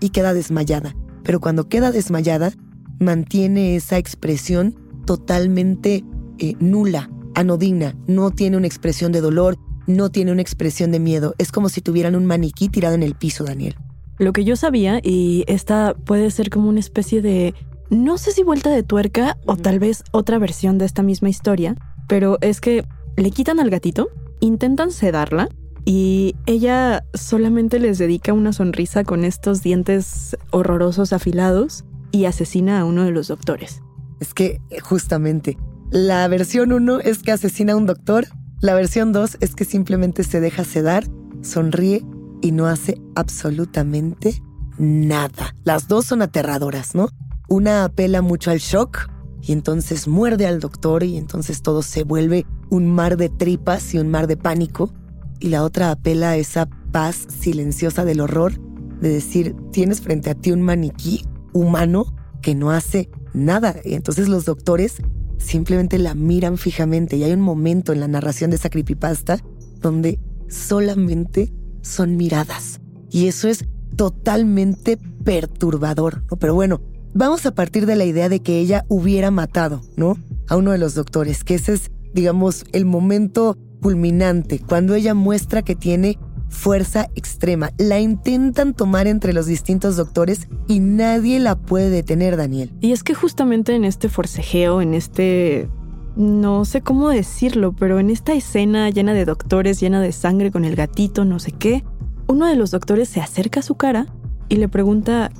y 0.00 0.10
queda 0.10 0.34
desmayada. 0.34 0.96
Pero 1.22 1.40
cuando 1.40 1.68
queda 1.68 1.92
desmayada, 1.92 2.52
mantiene 2.98 3.76
esa 3.76 3.98
expresión 3.98 4.74
totalmente 5.04 6.04
eh, 6.38 6.54
nula, 6.58 7.10
anodina. 7.34 7.94
No 8.06 8.30
tiene 8.30 8.56
una 8.56 8.66
expresión 8.66 9.12
de 9.12 9.20
dolor, 9.20 9.56
no 9.86 10.10
tiene 10.10 10.32
una 10.32 10.42
expresión 10.42 10.90
de 10.90 11.00
miedo. 11.00 11.34
Es 11.38 11.52
como 11.52 11.68
si 11.68 11.80
tuvieran 11.80 12.16
un 12.16 12.26
maniquí 12.26 12.68
tirado 12.68 12.94
en 12.94 13.02
el 13.02 13.14
piso, 13.14 13.44
Daniel. 13.44 13.76
Lo 14.18 14.32
que 14.32 14.44
yo 14.44 14.56
sabía, 14.56 15.00
y 15.02 15.44
esta 15.48 15.94
puede 15.94 16.30
ser 16.30 16.50
como 16.50 16.68
una 16.68 16.80
especie 16.80 17.20
de, 17.20 17.54
no 17.90 18.16
sé 18.16 18.30
si 18.30 18.42
vuelta 18.42 18.70
de 18.70 18.82
tuerca 18.82 19.36
o 19.44 19.56
tal 19.56 19.78
vez 19.78 20.04
otra 20.12 20.38
versión 20.38 20.78
de 20.78 20.84
esta 20.84 21.02
misma 21.02 21.28
historia, 21.28 21.76
pero 22.08 22.38
es 22.40 22.60
que 22.60 22.84
le 23.16 23.30
quitan 23.30 23.58
al 23.60 23.70
gatito, 23.70 24.08
intentan 24.40 24.90
sedarla 24.90 25.48
y 25.84 26.36
ella 26.46 27.04
solamente 27.12 27.78
les 27.78 27.98
dedica 27.98 28.32
una 28.32 28.52
sonrisa 28.52 29.04
con 29.04 29.24
estos 29.24 29.62
dientes 29.62 30.36
horrorosos 30.50 31.12
afilados 31.12 31.84
y 32.10 32.26
asesina 32.26 32.80
a 32.80 32.84
uno 32.84 33.04
de 33.04 33.10
los 33.10 33.28
doctores. 33.28 33.82
Es 34.20 34.32
que, 34.32 34.60
justamente, 34.82 35.58
la 35.94 36.26
versión 36.26 36.72
1 36.72 36.98
es 37.02 37.20
que 37.20 37.30
asesina 37.30 37.74
a 37.74 37.76
un 37.76 37.86
doctor, 37.86 38.26
la 38.60 38.74
versión 38.74 39.12
2 39.12 39.36
es 39.38 39.54
que 39.54 39.64
simplemente 39.64 40.24
se 40.24 40.40
deja 40.40 40.64
sedar, 40.64 41.04
sonríe 41.40 42.04
y 42.42 42.50
no 42.50 42.66
hace 42.66 43.00
absolutamente 43.14 44.42
nada. 44.76 45.54
Las 45.62 45.86
dos 45.86 46.06
son 46.06 46.20
aterradoras, 46.20 46.96
¿no? 46.96 47.10
Una 47.48 47.84
apela 47.84 48.22
mucho 48.22 48.50
al 48.50 48.58
shock 48.58 49.08
y 49.40 49.52
entonces 49.52 50.08
muerde 50.08 50.48
al 50.48 50.58
doctor 50.58 51.04
y 51.04 51.16
entonces 51.16 51.62
todo 51.62 51.80
se 51.80 52.02
vuelve 52.02 52.44
un 52.70 52.90
mar 52.90 53.16
de 53.16 53.28
tripas 53.28 53.94
y 53.94 53.98
un 53.98 54.08
mar 54.08 54.26
de 54.26 54.36
pánico. 54.36 54.92
Y 55.38 55.50
la 55.50 55.62
otra 55.62 55.92
apela 55.92 56.30
a 56.30 56.36
esa 56.36 56.66
paz 56.90 57.24
silenciosa 57.28 58.04
del 58.04 58.20
horror 58.20 58.60
de 59.00 59.10
decir, 59.10 59.54
tienes 59.70 60.00
frente 60.00 60.30
a 60.30 60.34
ti 60.34 60.50
un 60.50 60.62
maniquí 60.62 61.24
humano 61.52 62.16
que 62.42 62.56
no 62.56 62.72
hace 62.72 63.10
nada. 63.32 63.76
Y 63.84 63.94
entonces 63.94 64.28
los 64.28 64.44
doctores 64.44 65.00
simplemente 65.44 65.98
la 65.98 66.14
miran 66.14 66.58
fijamente 66.58 67.16
y 67.16 67.24
hay 67.24 67.32
un 67.32 67.40
momento 67.40 67.92
en 67.92 68.00
la 68.00 68.08
narración 68.08 68.50
de 68.50 68.56
esa 68.56 68.70
creepypasta 68.70 69.38
donde 69.80 70.18
solamente 70.48 71.52
son 71.82 72.16
miradas. 72.16 72.80
Y 73.10 73.28
eso 73.28 73.48
es 73.48 73.64
totalmente 73.96 74.96
perturbador, 74.96 76.24
¿no? 76.30 76.36
Pero 76.36 76.54
bueno, 76.54 76.80
vamos 77.12 77.46
a 77.46 77.54
partir 77.54 77.86
de 77.86 77.96
la 77.96 78.04
idea 78.04 78.28
de 78.28 78.40
que 78.40 78.58
ella 78.58 78.84
hubiera 78.88 79.30
matado, 79.30 79.82
¿no? 79.96 80.16
A 80.48 80.56
uno 80.56 80.72
de 80.72 80.78
los 80.78 80.94
doctores, 80.94 81.44
que 81.44 81.54
ese 81.54 81.74
es, 81.74 81.90
digamos, 82.12 82.64
el 82.72 82.84
momento 82.84 83.56
culminante, 83.80 84.58
cuando 84.58 84.94
ella 84.94 85.14
muestra 85.14 85.62
que 85.62 85.76
tiene 85.76 86.18
fuerza 86.54 87.08
extrema. 87.14 87.70
La 87.76 88.00
intentan 88.00 88.72
tomar 88.72 89.06
entre 89.06 89.34
los 89.34 89.44
distintos 89.46 89.96
doctores 89.96 90.48
y 90.66 90.80
nadie 90.80 91.38
la 91.40 91.56
puede 91.56 91.90
detener, 91.90 92.38
Daniel. 92.38 92.72
Y 92.80 92.92
es 92.92 93.02
que 93.02 93.14
justamente 93.14 93.74
en 93.74 93.84
este 93.84 94.08
forcejeo, 94.08 94.80
en 94.80 94.94
este... 94.94 95.68
No 96.16 96.64
sé 96.64 96.80
cómo 96.80 97.08
decirlo, 97.08 97.72
pero 97.72 97.98
en 97.98 98.08
esta 98.08 98.34
escena 98.34 98.88
llena 98.88 99.12
de 99.14 99.24
doctores, 99.24 99.80
llena 99.80 100.00
de 100.00 100.12
sangre 100.12 100.52
con 100.52 100.64
el 100.64 100.76
gatito, 100.76 101.24
no 101.24 101.40
sé 101.40 101.50
qué, 101.50 101.82
uno 102.28 102.46
de 102.46 102.54
los 102.54 102.70
doctores 102.70 103.08
se 103.08 103.20
acerca 103.20 103.60
a 103.60 103.64
su 103.64 103.74
cara 103.74 104.06
y 104.48 104.56
le 104.56 104.68
pregunta, 104.68 105.32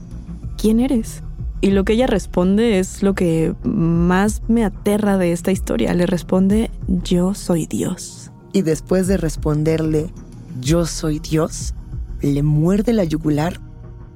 ¿quién 0.59 0.81
eres? 0.81 1.23
Y 1.61 1.71
lo 1.71 1.85
que 1.85 1.95
ella 1.95 2.09
responde 2.09 2.81
es 2.81 3.03
lo 3.03 3.15
que 3.15 3.55
más 3.63 4.43
me 4.49 4.65
aterra 4.65 5.17
de 5.17 5.33
esta 5.33 5.53
historia. 5.53 5.95
Le 5.95 6.07
responde, 6.07 6.71
yo 6.89 7.35
soy 7.35 7.67
Dios. 7.67 8.33
Y 8.53 8.63
después 8.63 9.07
de 9.07 9.17
responderle, 9.17 10.13
yo 10.61 10.87
soy 10.87 11.19
Dios, 11.19 11.75
le 12.21 12.43
muerde 12.43 12.93
la 12.93 13.05
yugular 13.05 13.61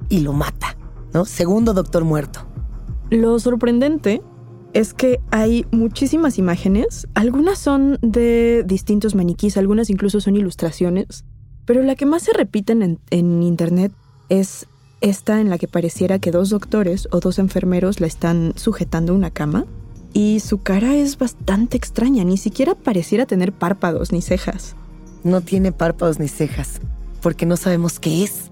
y 0.09 0.21
lo 0.21 0.33
mata, 0.33 0.77
¿no? 1.13 1.25
Segundo 1.25 1.73
doctor 1.73 2.03
muerto. 2.03 2.41
Lo 3.09 3.39
sorprendente 3.39 4.21
es 4.73 4.93
que 4.93 5.19
hay 5.31 5.65
muchísimas 5.71 6.37
imágenes, 6.37 7.07
algunas 7.15 7.57
son 7.57 7.97
de 8.01 8.63
distintos 8.65 9.15
maniquís, 9.15 9.57
algunas 9.57 9.89
incluso 9.89 10.21
son 10.21 10.35
ilustraciones, 10.35 11.25
pero 11.65 11.81
la 11.83 11.95
que 11.95 12.05
más 12.05 12.23
se 12.23 12.33
repiten 12.33 12.99
en, 13.09 13.43
internet 13.43 13.91
es 14.29 14.67
esta 15.01 15.39
en 15.39 15.49
la 15.49 15.57
que 15.57 15.67
pareciera 15.67 16.19
que 16.19 16.31
dos 16.31 16.49
doctores 16.49 17.07
o 17.11 17.19
dos 17.19 17.39
enfermeros 17.39 17.99
la 17.99 18.07
están 18.07 18.53
sujetando 18.55 19.15
una 19.15 19.31
cama 19.31 19.65
y 20.13 20.39
su 20.39 20.61
cara 20.61 20.95
es 20.95 21.17
bastante 21.17 21.77
extraña, 21.77 22.23
ni 22.23 22.37
siquiera 22.37 22.75
pareciera 22.75 23.25
tener 23.25 23.53
párpados 23.53 24.11
ni 24.11 24.21
cejas. 24.21 24.75
No 25.23 25.41
tiene 25.41 25.71
párpados 25.71 26.19
ni 26.19 26.27
cejas, 26.27 26.79
porque 27.21 27.45
no 27.45 27.57
sabemos 27.57 27.99
qué 27.99 28.23
es. 28.23 28.51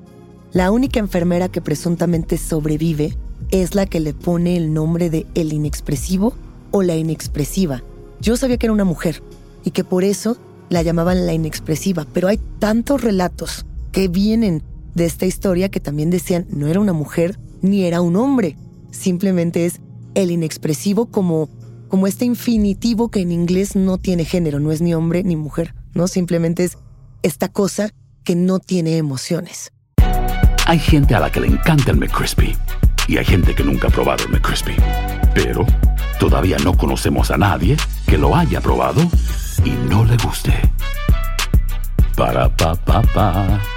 La 0.52 0.72
única 0.72 1.00
enfermera 1.00 1.50
que 1.50 1.62
presuntamente 1.62 2.38
sobrevive 2.38 3.18
es 3.52 3.76
la 3.76 3.86
que 3.86 4.00
le 4.00 4.14
pone 4.14 4.58
el 4.58 4.74
nombre 4.74 5.10
de 5.10 5.26
el 5.36 5.54
inexpresivo 5.54 6.34
o 6.72 6.84
la 6.84 6.96
inexpresiva. 6.96 7.84
Yo 8.20 8.36
sabía 8.36 8.58
que 8.58 8.66
era 8.66 8.74
una 8.74 8.84
mujer 8.84 9.24
y 9.64 9.72
que 9.72 9.84
por 9.84 10.04
eso 10.04 10.38
la 10.70 10.82
llamaban 10.82 11.26
la 11.26 11.34
inexpresiva, 11.34 12.06
pero 12.14 12.28
hay 12.28 12.40
tantos 12.60 13.02
relatos 13.02 13.66
que 13.92 14.08
vienen 14.08 14.64
de 14.96 15.06
esta 15.06 15.26
historia 15.26 15.70
que 15.70 15.80
también 15.80 16.10
decían 16.10 16.46
no 16.50 16.68
era 16.68 16.80
una 16.80 16.94
mujer 16.94 17.40
ni 17.62 17.84
era 17.84 18.02
un 18.02 18.16
hombre, 18.16 18.58
simplemente 18.92 19.66
es 19.66 19.80
el 20.16 20.32
inexpresivo 20.32 21.06
como 21.06 21.50
como 21.88 22.06
este 22.08 22.26
infinitivo 22.26 23.10
que 23.10 23.22
en 23.22 23.32
inglés 23.32 23.76
no 23.76 23.98
tiene 23.98 24.26
género, 24.26 24.60
no 24.60 24.72
es 24.72 24.82
ni 24.82 24.94
hombre 24.94 25.24
ni 25.24 25.36
mujer, 25.38 25.74
no 25.98 26.08
simplemente 26.08 26.64
es 26.64 26.78
esta 27.24 27.50
cosa 27.50 27.90
que 28.24 28.36
no 28.36 28.60
tiene 28.60 28.98
emociones. 28.98 29.74
Hay 30.68 30.80
gente 30.80 31.16
a 31.16 31.20
la 31.20 31.32
que 31.32 31.40
le 31.40 31.48
encanta 31.48 31.92
el 31.92 31.98
McCrispy 31.98 32.56
y 33.08 33.18
hay 33.18 33.26
gente 33.26 33.56
que 33.56 33.64
nunca 33.64 33.88
ha 33.88 33.92
probado 33.92 34.26
el 34.26 34.32
McCrispy. 34.32 34.76
Pero 35.34 35.66
todavía 36.20 36.58
no 36.64 36.78
conocemos 36.78 37.32
a 37.32 37.38
nadie 37.38 37.78
que 38.06 38.18
lo 38.18 38.36
haya 38.36 38.62
probado 38.62 39.02
y 39.66 39.72
no 39.90 40.06
le 40.06 40.18
guste. 40.18 40.54
Para 42.16 42.56
pa 42.56 42.76
pa 42.76 43.02
pa. 43.02 43.77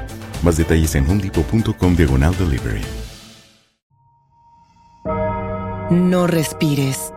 Más 0.43 0.57
detalles 0.57 0.95
en 0.95 1.07
homedepot.com 1.09 1.95
diagonal 1.95 2.35
delivery. 2.37 2.81
No 5.91 6.25
respires. 6.25 7.11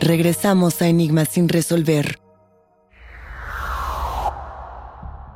Regresamos 0.00 0.82
a 0.82 0.88
Enigmas 0.88 1.30
sin 1.30 1.48
resolver. 1.48 2.18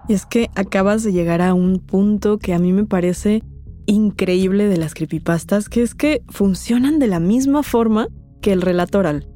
Y 0.08 0.12
es 0.12 0.26
que 0.26 0.50
acabas 0.54 1.02
de 1.02 1.12
llegar 1.12 1.40
a 1.40 1.54
un 1.54 1.78
punto 1.78 2.38
que 2.38 2.52
a 2.52 2.58
mí 2.58 2.72
me 2.72 2.84
parece 2.84 3.42
increíble 3.86 4.68
de 4.68 4.76
las 4.76 4.94
creepypastas, 4.94 5.68
que 5.68 5.82
es 5.82 5.94
que 5.94 6.22
funcionan 6.28 6.98
de 6.98 7.06
la 7.06 7.18
misma 7.18 7.62
forma 7.62 8.08
que 8.40 8.52
el 8.52 8.62
relato 8.62 8.98
oral. 8.98 9.26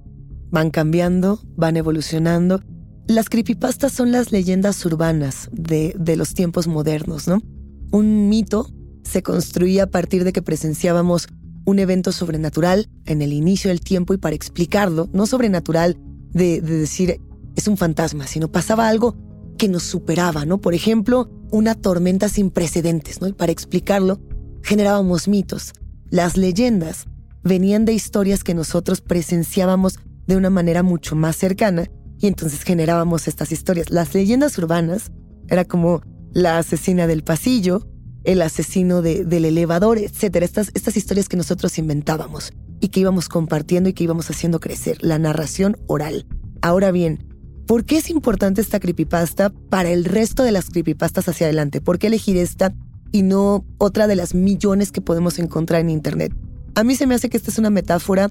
Van 0.51 0.71
cambiando, 0.71 1.41
van 1.57 1.77
evolucionando. 1.77 2.61
Las 3.09 3.29
creepypastas 3.29 3.93
son 3.93 4.13
las 4.13 4.33
leyendas 4.33 4.85
urbanas 4.85 5.49
de, 5.51 5.95
de 5.99 6.17
los 6.17 6.35
tiempos 6.35 6.69
modernos, 6.69 7.27
¿no? 7.27 7.41
Un 7.91 8.29
mito 8.29 8.71
se 9.03 9.23
construía 9.23 9.85
a 9.85 9.87
partir 9.87 10.25
de 10.25 10.33
que 10.33 10.43
presenciábamos 10.43 11.29
un 11.65 11.79
evento 11.79 12.13
sobrenatural 12.13 12.89
en 13.05 13.23
el 13.23 13.33
inicio 13.33 13.69
del 13.71 13.81
tiempo 13.81 14.15
y 14.15 14.19
para 14.19 14.37
explicarlo, 14.37 15.09
no 15.13 15.27
sobrenatural 15.27 15.99
de, 16.33 16.61
de 16.61 16.79
decir 16.79 17.21
es 17.57 17.69
un 17.69 17.77
fantasma, 17.77 18.27
sino 18.27 18.49
pasaba 18.53 18.89
algo 18.89 19.17
que 19.59 19.69
nos 19.69 19.83
superaba, 19.83 20.45
¿no? 20.45 20.61
Por 20.61 20.75
ejemplo, 20.75 21.31
una 21.51 21.75
tormenta 21.75 22.29
sin 22.29 22.51
precedentes, 22.51 23.21
¿no? 23.21 23.29
Y 23.29 23.33
para 23.33 23.53
explicarlo, 23.53 24.21
generábamos 24.63 25.29
mitos. 25.29 25.73
Las 26.11 26.37
leyendas 26.37 27.07
venían 27.43 27.85
de 27.85 27.95
historias 27.95 28.45
que 28.45 28.55
nosotros 28.55 29.01
presenciábamos 29.01 29.99
de 30.27 30.37
una 30.37 30.51
manera 30.51 30.83
mucho 30.83 31.17
más 31.17 31.37
cercana 31.37 31.89
y 32.19 32.27
entonces 32.27 32.63
generábamos 32.63 33.29
estas 33.29 33.53
historias. 33.53 33.91
Las 33.91 34.15
leyendas 34.15 34.59
urbanas 34.59 35.13
era 35.49 35.65
como 35.65 36.03
la 36.37 36.59
asesina 36.59 37.07
del 37.07 37.23
pasillo, 37.25 37.87
el 38.25 38.43
asesino 38.43 39.01
de- 39.01 39.25
del 39.25 39.47
elevador, 39.47 39.97
etcétera. 39.97 40.45
Estas, 40.45 40.71
estas 40.75 40.95
historias 40.99 41.31
que 41.31 41.37
nosotros 41.39 41.79
inventábamos 41.79 42.53
y 42.79 42.89
que 42.89 43.01
íbamos 43.01 43.31
compartiendo 43.31 43.89
y 43.89 43.95
que 43.95 44.05
íbamos 44.05 44.29
haciendo 44.29 44.61
crecer. 44.61 44.99
La 45.01 45.19
narración 45.19 45.79
oral. 45.87 46.27
Ahora 46.61 46.91
bien, 46.93 47.25
¿por 47.67 47.87
qué 47.87 47.97
es 47.97 48.11
importante 48.11 48.61
esta 48.61 48.81
creepypasta 48.81 49.49
para 49.71 49.89
el 49.91 50.05
resto 50.05 50.43
de 50.43 50.53
las 50.53 50.69
creepypastas 50.69 51.27
hacia 51.27 51.47
adelante? 51.47 51.81
¿Por 51.81 51.99
qué 51.99 52.09
elegir 52.09 52.37
esta 52.37 52.75
y 53.13 53.23
no 53.23 53.65
otra 53.79 54.07
de 54.07 54.17
las 54.17 54.35
millones 54.35 54.93
que 54.93 55.01
podemos 55.01 55.39
encontrar 55.39 55.81
en 55.81 55.89
Internet? 55.89 56.35
A 56.75 56.85
mí 56.85 56.97
se 56.97 57.07
me 57.07 57.15
hace 57.15 57.31
que 57.31 57.39
esta 57.39 57.51
es 57.51 57.57
una 57.59 57.71
metáfora 57.71 58.29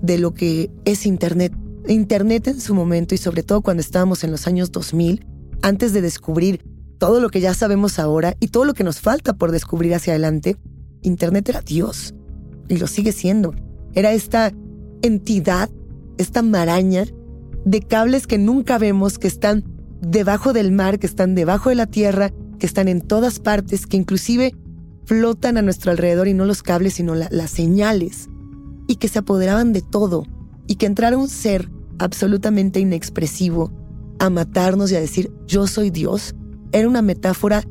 de 0.00 0.18
lo 0.18 0.32
que 0.32 0.70
es 0.84 1.06
Internet. 1.06 1.52
Internet 1.88 2.46
en 2.46 2.60
su 2.60 2.72
momento 2.72 3.16
y 3.16 3.18
sobre 3.18 3.42
todo 3.42 3.62
cuando 3.62 3.80
estábamos 3.80 4.22
en 4.22 4.30
los 4.30 4.46
años 4.46 4.70
2000, 4.70 5.26
antes 5.62 5.92
de 5.92 6.02
descubrir 6.02 6.62
todo 6.98 7.20
lo 7.20 7.30
que 7.30 7.40
ya 7.40 7.54
sabemos 7.54 7.98
ahora 7.98 8.36
y 8.40 8.48
todo 8.48 8.64
lo 8.64 8.74
que 8.74 8.84
nos 8.84 9.00
falta 9.00 9.34
por 9.34 9.52
descubrir 9.52 9.94
hacia 9.94 10.12
adelante, 10.12 10.56
Internet 11.02 11.48
era 11.48 11.60
Dios 11.62 12.14
y 12.68 12.76
lo 12.76 12.86
sigue 12.86 13.12
siendo. 13.12 13.54
Era 13.94 14.12
esta 14.12 14.52
entidad, 15.02 15.70
esta 16.18 16.42
maraña 16.42 17.04
de 17.64 17.80
cables 17.80 18.26
que 18.26 18.38
nunca 18.38 18.78
vemos, 18.78 19.18
que 19.18 19.28
están 19.28 19.64
debajo 20.00 20.52
del 20.52 20.72
mar, 20.72 20.98
que 20.98 21.06
están 21.06 21.34
debajo 21.34 21.70
de 21.70 21.76
la 21.76 21.86
tierra, 21.86 22.30
que 22.58 22.66
están 22.66 22.88
en 22.88 23.00
todas 23.00 23.38
partes, 23.40 23.86
que 23.86 23.96
inclusive 23.96 24.54
flotan 25.04 25.56
a 25.56 25.62
nuestro 25.62 25.90
alrededor 25.90 26.28
y 26.28 26.34
no 26.34 26.44
los 26.44 26.62
cables, 26.62 26.94
sino 26.94 27.14
la- 27.14 27.28
las 27.30 27.50
señales, 27.50 28.28
y 28.86 28.96
que 28.96 29.08
se 29.08 29.20
apoderaban 29.20 29.72
de 29.72 29.82
todo, 29.82 30.24
y 30.66 30.76
que 30.76 30.86
entrara 30.86 31.16
un 31.16 31.28
ser 31.28 31.70
absolutamente 31.98 32.80
inexpresivo 32.80 33.72
a 34.18 34.30
matarnos 34.30 34.90
y 34.92 34.96
a 34.96 35.00
decir 35.00 35.32
yo 35.46 35.66
soy 35.66 35.90
Dios, 35.90 36.34
era 36.72 36.88
una 36.88 37.02
metáfora 37.02 37.64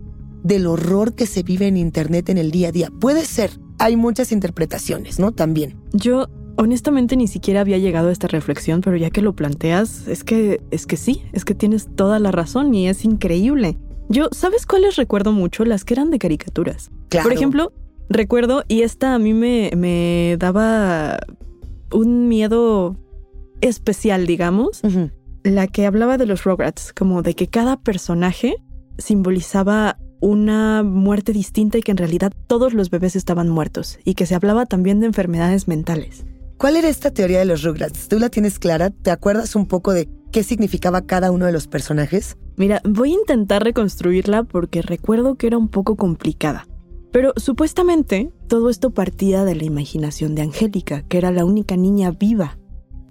del 0.44 0.68
horror 0.68 1.14
que 1.14 1.26
se 1.26 1.44
vive 1.44 1.68
en 1.68 1.78
Internet 1.78 2.30
en 2.30 2.38
el 2.38 2.52
día 2.52 2.70
a 2.70 2.72
día. 2.72 2.92
Puede 3.00 3.26
ser, 3.26 3.52
hay 3.80 3.96
muchas 3.96 4.32
interpretaciones, 4.32 5.20
¿no? 5.20 5.32
También. 5.32 5.76
Yo 5.94 6.28
honestamente 6.58 7.16
ni 7.16 7.28
siquiera 7.28 7.62
había 7.62 7.78
llegado 7.78 8.10
a 8.10 8.12
esta 8.12 8.28
reflexión, 8.28 8.82
pero 8.82 8.98
ya 8.98 9.10
que 9.10 9.22
lo 9.22 9.36
planteas, 9.36 10.08
es 10.08 10.24
que 10.24 10.62
es 10.72 10.86
que 10.86 10.98
sí, 10.98 11.24
es 11.32 11.46
que 11.46 11.54
tienes 11.54 11.88
toda 11.96 12.20
la 12.20 12.32
razón 12.32 12.74
y 12.74 12.88
es 12.88 13.06
increíble. 13.06 13.78
Yo, 14.10 14.30
¿sabes 14.32 14.66
cuáles 14.66 14.96
recuerdo 14.96 15.32
mucho? 15.32 15.66
Las 15.66 15.84
que 15.84 15.94
eran 15.94 16.10
de 16.10 16.20
caricaturas. 16.20 16.92
Claro. 17.10 17.26
Por 17.26 17.34
ejemplo, 17.34 17.74
recuerdo, 18.10 18.64
y 18.68 18.82
esta 18.82 19.14
a 19.14 19.20
mí 19.20 19.34
me, 19.34 19.72
me 19.76 20.38
daba 20.40 21.20
un 21.92 22.28
miedo 22.28 22.96
especial, 23.62 24.26
digamos, 24.26 24.82
la 25.44 25.68
que 25.68 25.86
hablaba 25.86 26.18
de 26.18 26.26
los 26.26 26.44
Rugrats, 26.44 26.94
como 26.94 27.22
de 27.22 27.34
que 27.34 27.48
cada 27.48 27.78
personaje 27.78 28.56
simbolizaba 28.98 29.98
una 30.20 30.84
muerte 30.84 31.34
distinta 31.34 31.78
y 31.78 31.82
que 31.82 31.92
en 31.92 31.98
realidad 31.98 32.32
todos 32.48 32.74
los 32.74 32.90
bebés 32.90 33.16
estaban 33.16 33.50
muertos 33.50 34.00
y 34.04 34.16
que 34.16 34.26
se 34.26 34.36
hablaba 34.36 34.66
también 34.66 35.00
de 35.00 35.08
enfermedades 35.08 35.68
mentales. 35.68 36.26
¿Cuál 36.58 36.76
era 36.76 36.90
esta 36.90 37.12
teoría 37.12 37.40
de 37.40 37.46
los 37.46 37.62
Rugrats? 37.62 38.08
¿Tú 38.08 38.18
la 38.18 38.30
tienes 38.30 38.58
clara? 38.58 38.90
¿Te 38.90 39.12
acuerdas 39.12 39.56
un 39.56 39.68
poco 39.68 39.94
de 39.94 40.10
qué 40.32 40.42
significaba 40.42 41.04
cada 41.04 41.32
uno 41.32 41.46
de 41.46 41.52
los 41.52 41.68
personajes? 41.68 42.36
Mira, 42.56 42.82
voy 42.84 43.12
a 43.12 43.20
intentar 43.20 43.64
reconstruirla 43.64 44.44
porque 44.44 44.82
recuerdo 44.82 45.36
que 45.36 45.48
era 45.48 45.60
un 45.60 45.70
poco 45.70 45.96
complicada. 45.96 46.66
Pero 47.12 47.34
supuestamente 47.38 48.32
todo 48.48 48.72
esto 48.72 48.90
partía 48.90 49.46
de 49.46 49.56
la 49.56 49.66
imaginación 49.66 50.34
de 50.34 50.42
Angélica, 50.42 51.04
que 51.04 51.20
era 51.20 51.32
la 51.32 51.46
única 51.46 51.78
niña 51.78 52.12
viva. 52.12 52.58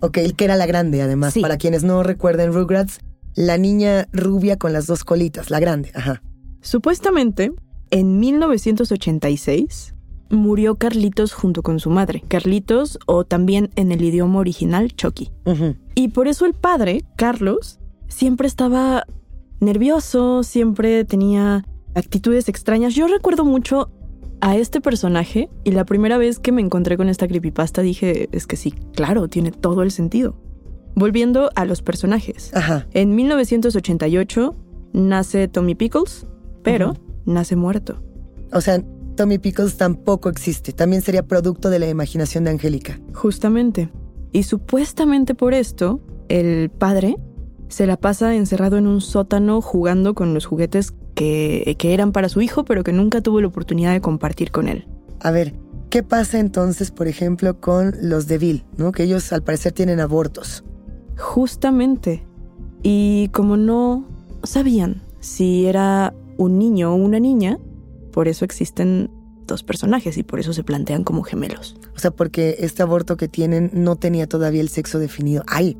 Ok, 0.00 0.18
que 0.36 0.44
era 0.44 0.56
la 0.56 0.66
grande, 0.66 1.00
además. 1.02 1.34
Sí. 1.34 1.40
Para 1.40 1.56
quienes 1.56 1.84
no 1.84 2.02
recuerden 2.02 2.52
Rugrats, 2.52 2.98
la 3.36 3.58
niña 3.58 4.08
rubia 4.12 4.56
con 4.56 4.72
las 4.72 4.86
dos 4.86 5.04
colitas, 5.04 5.50
la 5.50 5.60
grande, 5.60 5.92
ajá. 5.94 6.22
Supuestamente, 6.62 7.52
en 7.90 8.18
1986, 8.18 9.94
murió 10.30 10.76
Carlitos 10.76 11.32
junto 11.32 11.62
con 11.62 11.78
su 11.78 11.90
madre. 11.90 12.22
Carlitos, 12.26 12.98
o 13.06 13.24
también 13.24 13.70
en 13.76 13.92
el 13.92 14.02
idioma 14.02 14.40
original, 14.40 14.92
Chucky. 14.94 15.30
Y 15.94 16.08
por 16.08 16.26
eso 16.28 16.46
el 16.46 16.54
padre, 16.54 17.04
Carlos, 17.16 17.78
siempre 18.08 18.48
estaba 18.48 19.04
nervioso, 19.60 20.42
siempre 20.42 21.04
tenía 21.04 21.64
actitudes 21.94 22.48
extrañas. 22.48 22.94
Yo 22.94 23.06
recuerdo 23.06 23.44
mucho 23.44 23.90
a 24.40 24.56
este 24.56 24.80
personaje 24.80 25.48
y 25.64 25.72
la 25.72 25.84
primera 25.84 26.18
vez 26.18 26.38
que 26.38 26.52
me 26.52 26.60
encontré 26.60 26.96
con 26.96 27.08
esta 27.08 27.28
creepypasta 27.28 27.82
dije, 27.82 28.28
es 28.32 28.46
que 28.46 28.56
sí, 28.56 28.72
claro, 28.94 29.28
tiene 29.28 29.50
todo 29.50 29.82
el 29.82 29.90
sentido. 29.90 30.36
Volviendo 30.96 31.50
a 31.54 31.66
los 31.66 31.82
personajes. 31.82 32.50
Ajá. 32.54 32.86
En 32.92 33.14
1988 33.14 34.56
nace 34.94 35.46
Tommy 35.46 35.74
Pickles, 35.74 36.26
pero 36.62 36.94
nace 37.26 37.54
muerto. 37.54 38.02
O 38.52 38.60
sea, 38.60 38.82
Tommy 39.14 39.38
Pickles 39.38 39.76
tampoco 39.76 40.28
existe, 40.28 40.72
también 40.72 41.02
sería 41.02 41.26
producto 41.26 41.70
de 41.70 41.78
la 41.78 41.88
imaginación 41.88 42.44
de 42.44 42.50
Angélica. 42.50 42.98
Justamente. 43.12 43.90
Y 44.32 44.44
supuestamente 44.44 45.34
por 45.34 45.54
esto, 45.54 46.00
el 46.28 46.70
padre 46.70 47.16
se 47.68 47.86
la 47.86 47.96
pasa 47.96 48.34
encerrado 48.34 48.76
en 48.76 48.86
un 48.86 49.00
sótano 49.00 49.60
jugando 49.60 50.14
con 50.14 50.34
los 50.34 50.46
juguetes 50.46 50.94
que, 51.14 51.76
que 51.78 51.94
eran 51.94 52.12
para 52.12 52.28
su 52.28 52.40
hijo, 52.40 52.64
pero 52.64 52.84
que 52.84 52.92
nunca 52.92 53.20
tuvo 53.20 53.40
la 53.40 53.48
oportunidad 53.48 53.92
de 53.92 54.00
compartir 54.00 54.50
con 54.50 54.68
él. 54.68 54.86
A 55.20 55.30
ver, 55.30 55.54
¿qué 55.90 56.02
pasa 56.02 56.38
entonces, 56.38 56.90
por 56.90 57.08
ejemplo, 57.08 57.60
con 57.60 57.94
los 58.00 58.26
de 58.26 58.38
Bill, 58.38 58.64
¿no? 58.76 58.92
que 58.92 59.02
ellos 59.02 59.32
al 59.32 59.42
parecer 59.42 59.72
tienen 59.72 60.00
abortos? 60.00 60.64
Justamente. 61.16 62.26
Y 62.82 63.28
como 63.32 63.56
no 63.56 64.06
sabían 64.42 65.02
si 65.20 65.66
era 65.66 66.14
un 66.36 66.58
niño 66.58 66.92
o 66.92 66.96
una 66.96 67.18
niña, 67.18 67.58
por 68.12 68.28
eso 68.28 68.44
existen 68.44 69.10
dos 69.46 69.62
personajes 69.62 70.18
y 70.18 70.22
por 70.22 70.40
eso 70.40 70.52
se 70.52 70.64
plantean 70.64 71.04
como 71.04 71.22
gemelos. 71.22 71.76
O 71.94 71.98
sea, 71.98 72.10
porque 72.10 72.56
este 72.60 72.82
aborto 72.82 73.16
que 73.16 73.28
tienen 73.28 73.70
no 73.72 73.96
tenía 73.96 74.26
todavía 74.26 74.60
el 74.60 74.68
sexo 74.68 74.98
definido. 74.98 75.42
¡Ay! 75.46 75.76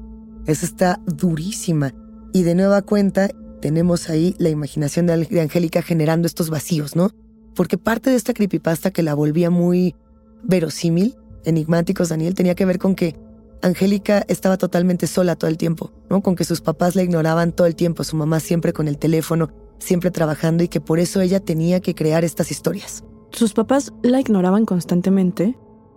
Eso 0.47 0.65
está 0.65 1.01
durísima. 1.07 1.93
Y 2.33 2.43
de 2.43 2.55
nueva 2.55 2.83
cuenta, 2.83 3.29
tenemos 3.61 4.09
ahí 4.09 4.35
la 4.39 4.49
imaginación 4.49 5.07
de 5.07 5.41
Angélica 5.41 5.83
generando 5.83 6.27
estos 6.27 6.51
vacíos, 6.51 6.95
¿no? 6.95 7.11
Porque 7.55 7.79
parte 7.79 8.11
de 8.11 8.17
esta 8.17 8.35
creepypasta 8.35 8.91
que 8.91 9.03
la 9.03 9.15
volvía 9.15 9.51
muy 9.51 9.95
verosímil, 10.43 11.17
enigmáticos, 11.45 12.11
Daniel, 12.11 12.35
tenía 12.35 12.55
que 12.55 12.67
ver 12.67 12.79
con 12.79 12.95
que 12.95 13.17
Angélica 13.63 14.25
estaba 14.29 14.57
totalmente 14.57 15.07
sola 15.07 15.37
todo 15.37 15.51
el 15.51 15.57
tiempo, 15.57 15.93
¿no? 16.11 16.23
Con 16.23 16.37
que 16.37 16.45
sus 16.45 16.61
papás 16.61 16.97
la 16.97 17.03
ignoraban 17.03 17.53
todo 17.53 17.67
el 17.67 17.75
tiempo, 17.75 18.05
su 18.05 18.17
mamá 18.17 18.41
siempre 18.41 18.73
con 18.73 18.89
el 18.89 18.99
teléfono, 18.99 19.51
siempre 19.79 20.11
trabajando 20.11 20.63
y 20.65 20.69
que 20.69 20.81
por 20.81 20.99
eso 20.99 21.21
ella 21.21 21.41
tenía 21.41 21.81
que 21.81 21.95
crear 21.95 22.25
estas 22.25 22.51
historias. 22.51 23.05
Sus 23.33 23.53
papás 23.53 23.93
la 24.03 24.21
ignoraban 24.21 24.65
constantemente. 24.65 25.57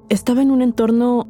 Estaba 0.10 0.42
en 0.42 0.52
un 0.52 0.62
entorno 0.62 1.28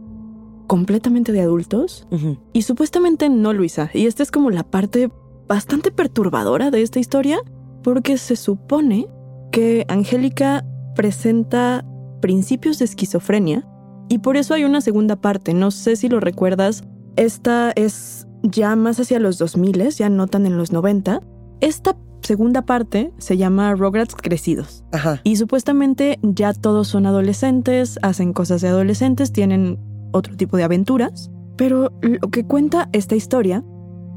completamente 0.68 1.32
de 1.32 1.42
adultos 1.42 2.08
y 2.54 2.62
supuestamente 2.62 3.28
no 3.28 3.54
Luisa. 3.54 3.90
Y 3.94 4.06
esta 4.06 4.24
es 4.24 4.32
como 4.32 4.52
la 4.52 4.64
parte 4.64 5.10
bastante 5.48 5.92
perturbadora 5.92 6.70
de 6.70 6.84
esta 6.84 7.00
historia 7.00 7.40
porque 7.84 8.18
se 8.18 8.36
supone 8.36 9.08
que 9.52 9.86
Angélica 9.88 10.66
presenta 10.96 11.86
principios 12.22 12.80
de 12.80 12.86
esquizofrenia 12.86 13.68
y 14.10 14.18
por 14.18 14.36
eso 14.36 14.56
hay 14.56 14.66
una 14.66 14.82
segunda 14.82 15.16
parte. 15.16 15.54
No 15.54 15.72
sé 15.72 15.96
si 15.96 16.10
lo 16.10 16.20
recuerdas. 16.20 16.84
Esta 17.16 17.72
es 17.76 18.28
ya 18.44 18.76
más 18.76 19.00
hacia 19.00 19.20
los 19.20 19.38
2000, 19.38 19.90
ya 19.90 20.10
notan 20.10 20.46
en 20.46 20.58
los 20.58 20.72
90. 20.72 21.22
Esta 21.62 21.96
segunda 22.22 22.64
parte 22.64 23.14
se 23.20 23.38
llama 23.38 23.74
Rugrats 23.76 24.16
crecidos. 24.16 24.84
Y 25.24 25.36
supuestamente 25.36 26.20
ya 26.24 26.54
todos 26.54 26.88
son 26.88 27.06
adolescentes, 27.06 28.00
hacen 28.02 28.34
cosas 28.34 28.62
de 28.62 28.70
adolescentes, 28.70 29.32
tienen 29.32 29.80
otro 30.12 30.36
tipo 30.36 30.58
de 30.58 30.64
aventuras. 30.64 31.30
Pero 31.56 31.92
lo 32.02 32.30
que 32.30 32.46
cuenta 32.46 32.90
esta 32.94 33.16
historia 33.16 33.64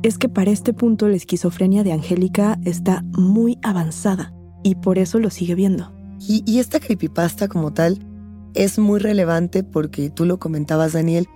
es 0.02 0.16
que 0.16 0.28
para 0.28 0.50
este 0.50 0.72
punto 0.72 1.06
la 1.08 1.16
esquizofrenia 1.16 1.84
de 1.84 1.92
Angélica 1.92 2.58
está 2.64 3.04
muy 3.12 3.58
avanzada 3.62 4.32
y 4.62 4.76
por 4.76 4.98
eso 4.98 5.18
lo 5.18 5.28
sigue 5.28 5.54
viendo. 5.54 5.92
Y, 6.20 6.44
y 6.46 6.60
esta 6.60 6.80
creepypasta 6.80 7.48
como 7.48 7.72
tal 7.72 7.98
es 8.54 8.78
muy 8.78 9.00
relevante 9.00 9.62
porque 9.62 10.10
tú 10.10 10.24
lo 10.24 10.38
comentabas, 10.38 10.92
Daniel. 10.92 11.28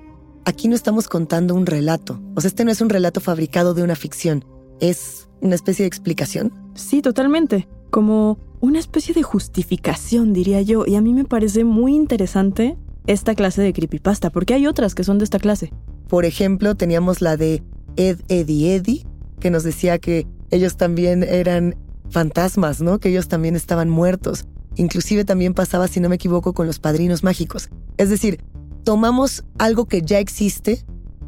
Aquí 0.45 0.69
no 0.69 0.75
estamos 0.75 1.09
contando 1.09 1.55
un 1.55 1.67
relato. 1.67 2.21
O 2.35 2.41
sea, 2.41 2.49
este 2.49 2.65
no 2.65 2.71
es 2.71 2.81
un 2.81 2.89
relato 2.89 3.21
fabricado 3.21 3.75
de 3.75 3.83
una 3.83 3.97
ficción. 3.97 4.45
Es 4.81 5.29
una 5.41 5.55
especie 5.55 5.83
de 5.83 5.89
explicación. 5.89 6.53
Sí, 6.75 7.03
totalmente. 7.03 7.69
Como 7.91 8.39
una 8.61 8.79
especie 8.79 9.15
de 9.15 9.23
justificación, 9.23 10.33
diría 10.33 10.63
yo. 10.63 10.85
Y 10.87 10.97
a 10.97 11.01
mí 11.01 11.13
me 11.13 11.25
parece 11.25 11.65
muy 11.65 11.95
interesante 11.95 12.77
esta 13.07 13.35
clase 13.35 13.63
de 13.63 13.73
creepypasta, 13.73 14.31
porque 14.31 14.55
hay 14.55 14.67
otras 14.67 14.95
que 14.95 15.05
son 15.05 15.19
de 15.19 15.25
esta 15.25 15.39
clase. 15.39 15.73
Por 16.09 16.25
ejemplo, 16.25 16.75
teníamos 16.75 17.21
la 17.21 17.37
de 17.37 17.63
Ed, 17.97 18.21
Eddie, 18.29 18.77
Eddie, 18.77 19.07
que 19.41 19.51
nos 19.51 19.65
decía 19.65 19.99
que 19.99 20.27
ellos 20.51 20.77
también 20.77 21.23
eran 21.23 21.77
fantasmas, 22.11 22.81
¿no? 22.81 22.99
Que 22.99 23.09
ellos 23.09 23.29
también 23.29 23.57
estaban 23.57 23.89
muertos. 23.89 24.47
Inclusive 24.77 25.25
también 25.25 25.55
pasaba, 25.55 25.89
si 25.89 26.01
no 26.01 26.09
me 26.09 26.17
equivoco, 26.17 26.53
con 26.53 26.67
los 26.67 26.79
padrinos 26.79 27.23
mágicos. 27.25 27.71
Es 27.97 28.11
decir, 28.11 28.41
tomamos 28.85 29.45
algo 29.59 29.87
que 29.87 30.03
ya 30.03 30.19
existe 30.19 30.85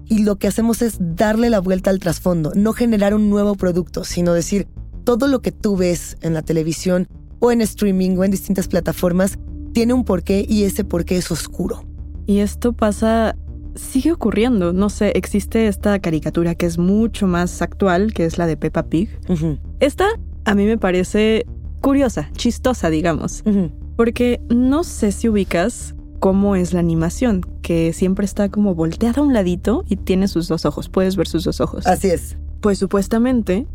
y 0.07 0.23
lo 0.23 0.37
que 0.37 0.47
hacemos 0.47 0.81
es 0.83 0.99
darle 1.01 1.51
la 1.51 1.61
vuelta 1.61 1.91
al 1.91 1.99
trasfondo, 1.99 2.53
no 2.55 2.73
generar 2.73 3.15
un 3.15 3.29
nuevo 3.29 3.57
producto, 3.57 4.05
sino 4.05 4.33
decir, 4.33 4.69
todo 5.05 5.27
lo 5.27 5.41
que 5.41 5.53
tú 5.53 5.77
ves 5.77 6.17
en 6.21 6.35
la 6.35 6.43
televisión 6.43 7.09
o 7.41 7.53
en 7.53 7.61
streaming 7.61 8.17
o 8.17 8.25
en 8.25 8.31
distintas 8.31 8.69
plataformas 8.69 9.39
tiene 9.73 9.93
un 9.93 10.05
porqué 10.05 10.45
y 10.49 10.65
ese 10.65 10.85
porqué 10.85 11.17
es 11.17 11.31
oscuro. 11.31 11.85
Y 12.27 12.41
esto 12.41 12.73
pasa, 12.73 13.37
sigue 13.75 14.13
ocurriendo. 14.13 14.73
No 14.73 14.91
sé, 14.91 15.13
existe 15.15 15.67
esta 15.67 15.99
caricatura 15.99 16.55
que 16.55 16.67
es 16.67 16.79
mucho 16.79 17.27
más 17.27 17.63
actual, 17.63 18.13
que 18.13 18.25
es 18.25 18.39
la 18.39 18.47
de 18.47 18.57
Peppa 18.57 18.85
Pig. 18.85 19.09
Esta 19.81 20.09
a 20.45 20.55
mí 20.55 20.65
me 20.65 20.79
parece 20.79 21.47
curiosa, 21.81 22.31
chistosa, 22.37 22.91
digamos. 22.91 23.43
Porque 23.97 24.41
no 24.49 24.85
sé 24.85 25.12
si 25.12 25.29
ubicas 25.29 25.95
cómo 26.19 26.57
es 26.57 26.73
la 26.73 26.81
animación, 26.81 27.43
que 27.62 27.93
siempre 27.93 28.25
está 28.25 28.49
como 28.49 28.75
volteada 28.75 29.21
a 29.21 29.25
un 29.25 29.33
ladito 29.33 29.85
y 29.88 29.97
tiene 29.97 30.29
sus 30.29 30.49
dos 30.49 30.64
ojos. 30.64 30.88
Puedes 30.88 31.17
ver 31.17 31.29
sus 31.29 31.45
dos 31.45 31.61
ojos. 31.61 31.87
Así 31.87 32.09
es. 32.09 32.37
Pues 32.61 32.79
supuestamente, 32.79 33.67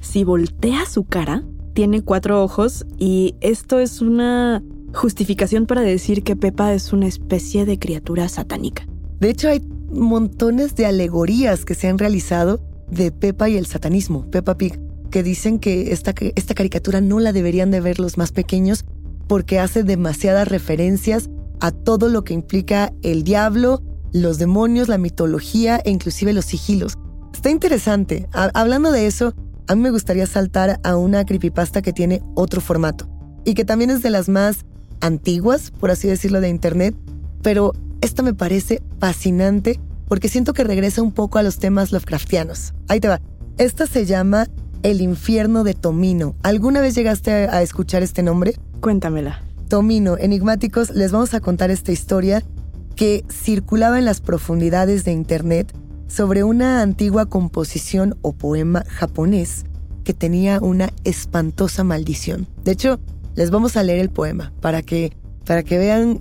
si 0.00 0.24
voltea 0.24 0.84
su 0.86 1.04
cara, 1.04 1.42
tiene 1.72 2.02
cuatro 2.02 2.42
ojos 2.42 2.86
y 2.98 3.34
esto 3.40 3.78
es 3.78 4.00
una 4.00 4.62
justificación 4.92 5.66
para 5.66 5.82
decir 5.82 6.22
que 6.22 6.36
Pepa 6.36 6.72
es 6.72 6.92
una 6.92 7.06
especie 7.06 7.64
de 7.64 7.78
criatura 7.78 8.28
satánica. 8.28 8.86
De 9.20 9.30
hecho, 9.30 9.48
hay 9.48 9.62
montones 9.90 10.74
de 10.74 10.86
alegorías 10.86 11.64
que 11.64 11.74
se 11.74 11.88
han 11.88 11.98
realizado 11.98 12.60
de 12.90 13.10
Pepa 13.10 13.48
y 13.48 13.56
el 13.56 13.66
satanismo, 13.66 14.30
Peppa 14.30 14.56
Pig, 14.56 14.78
que 15.10 15.22
dicen 15.22 15.58
que 15.58 15.92
esta, 15.92 16.14
esta 16.34 16.54
caricatura 16.54 17.00
no 17.00 17.20
la 17.20 17.32
deberían 17.32 17.70
de 17.70 17.80
ver 17.80 17.98
los 17.98 18.18
más 18.18 18.32
pequeños 18.32 18.84
porque 19.28 19.58
hace 19.58 19.82
demasiadas 19.82 20.48
referencias 20.48 21.30
a 21.60 21.70
todo 21.70 22.08
lo 22.08 22.24
que 22.24 22.34
implica 22.34 22.92
el 23.02 23.24
diablo, 23.24 23.82
los 24.12 24.38
demonios, 24.38 24.88
la 24.88 24.98
mitología 24.98 25.80
e 25.84 25.90
inclusive 25.90 26.32
los 26.32 26.44
sigilos. 26.44 26.94
Está 27.32 27.50
interesante. 27.50 28.28
hablando 28.32 28.92
de 28.92 29.06
eso, 29.06 29.34
a 29.66 29.74
mí 29.74 29.82
me 29.82 29.90
gustaría 29.90 30.26
saltar 30.26 30.80
a 30.84 30.96
una 30.96 31.24
creepypasta 31.24 31.82
que 31.82 31.92
tiene 31.92 32.22
otro 32.34 32.60
formato 32.60 33.08
y 33.44 33.54
que 33.54 33.64
también 33.64 33.90
es 33.90 34.02
de 34.02 34.10
las 34.10 34.28
más 34.28 34.64
antiguas, 35.00 35.70
por 35.70 35.90
así 35.90 36.08
decirlo, 36.08 36.40
de 36.40 36.48
Internet, 36.48 36.94
pero 37.42 37.72
esta 38.00 38.22
me 38.22 38.34
parece 38.34 38.82
fascinante 38.98 39.80
porque 40.08 40.28
siento 40.28 40.52
que 40.52 40.64
regresa 40.64 41.02
un 41.02 41.12
poco 41.12 41.38
a 41.38 41.42
los 41.42 41.58
temas 41.58 41.92
Lovecraftianos. 41.92 42.74
Ahí 42.88 43.00
te 43.00 43.08
va. 43.08 43.20
Esta 43.58 43.86
se 43.86 44.06
llama 44.06 44.46
El 44.86 45.00
infierno 45.00 45.64
de 45.64 45.74
Tomino. 45.74 46.36
¿Alguna 46.44 46.80
vez 46.80 46.94
llegaste 46.94 47.32
a 47.32 47.60
escuchar 47.60 48.04
este 48.04 48.22
nombre? 48.22 48.54
Cuéntamela. 48.80 49.42
Tomino, 49.66 50.16
enigmáticos, 50.16 50.90
les 50.90 51.10
vamos 51.10 51.34
a 51.34 51.40
contar 51.40 51.72
esta 51.72 51.90
historia 51.90 52.44
que 52.94 53.24
circulaba 53.28 53.98
en 53.98 54.04
las 54.04 54.20
profundidades 54.20 55.04
de 55.04 55.10
Internet 55.10 55.74
sobre 56.06 56.44
una 56.44 56.82
antigua 56.82 57.26
composición 57.26 58.16
o 58.22 58.32
poema 58.32 58.84
japonés 58.86 59.64
que 60.04 60.14
tenía 60.14 60.60
una 60.60 60.92
espantosa 61.02 61.82
maldición. 61.82 62.46
De 62.62 62.70
hecho, 62.70 63.00
les 63.34 63.50
vamos 63.50 63.76
a 63.76 63.82
leer 63.82 63.98
el 63.98 64.10
poema 64.10 64.52
para 64.60 64.82
que, 64.82 65.16
para 65.44 65.64
que 65.64 65.78
vean 65.78 66.20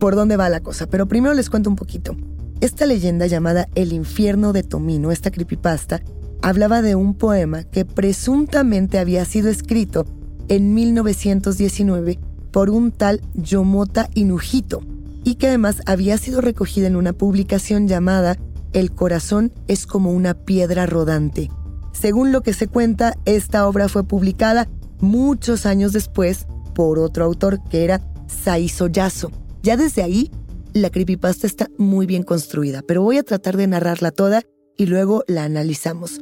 por 0.00 0.16
dónde 0.16 0.36
va 0.36 0.48
la 0.48 0.58
cosa, 0.58 0.88
pero 0.88 1.06
primero 1.06 1.32
les 1.32 1.48
cuento 1.48 1.70
un 1.70 1.76
poquito. 1.76 2.16
Esta 2.60 2.86
leyenda 2.86 3.28
llamada 3.28 3.68
El 3.76 3.92
infierno 3.92 4.52
de 4.52 4.64
Tomino, 4.64 5.12
esta 5.12 5.30
creepypasta, 5.30 6.02
hablaba 6.42 6.82
de 6.82 6.94
un 6.94 7.14
poema 7.14 7.64
que 7.64 7.84
presuntamente 7.84 8.98
había 8.98 9.24
sido 9.24 9.48
escrito 9.48 10.06
en 10.48 10.74
1919 10.74 12.18
por 12.50 12.70
un 12.70 12.90
tal 12.92 13.20
Yomota 13.34 14.08
Inujito 14.14 14.82
y 15.24 15.36
que 15.36 15.48
además 15.48 15.82
había 15.86 16.18
sido 16.18 16.40
recogida 16.40 16.86
en 16.86 16.96
una 16.96 17.12
publicación 17.12 17.88
llamada 17.88 18.36
El 18.72 18.92
corazón 18.92 19.52
es 19.68 19.86
como 19.86 20.12
una 20.12 20.34
piedra 20.34 20.86
rodante. 20.86 21.50
Según 21.92 22.32
lo 22.32 22.42
que 22.42 22.52
se 22.52 22.68
cuenta, 22.68 23.14
esta 23.24 23.66
obra 23.66 23.88
fue 23.88 24.04
publicada 24.04 24.68
muchos 25.00 25.66
años 25.66 25.92
después 25.92 26.46
por 26.74 26.98
otro 26.98 27.24
autor 27.24 27.62
que 27.68 27.84
era 27.84 28.00
Saizo 28.28 28.86
Yaso. 28.86 29.30
Ya 29.62 29.76
desde 29.76 30.02
ahí, 30.02 30.30
la 30.72 30.90
creepypasta 30.90 31.46
está 31.46 31.68
muy 31.78 32.06
bien 32.06 32.22
construida, 32.22 32.82
pero 32.86 33.02
voy 33.02 33.18
a 33.18 33.24
tratar 33.24 33.56
de 33.56 33.66
narrarla 33.66 34.12
toda 34.12 34.42
y 34.76 34.86
luego 34.86 35.24
la 35.26 35.44
analizamos. 35.44 36.20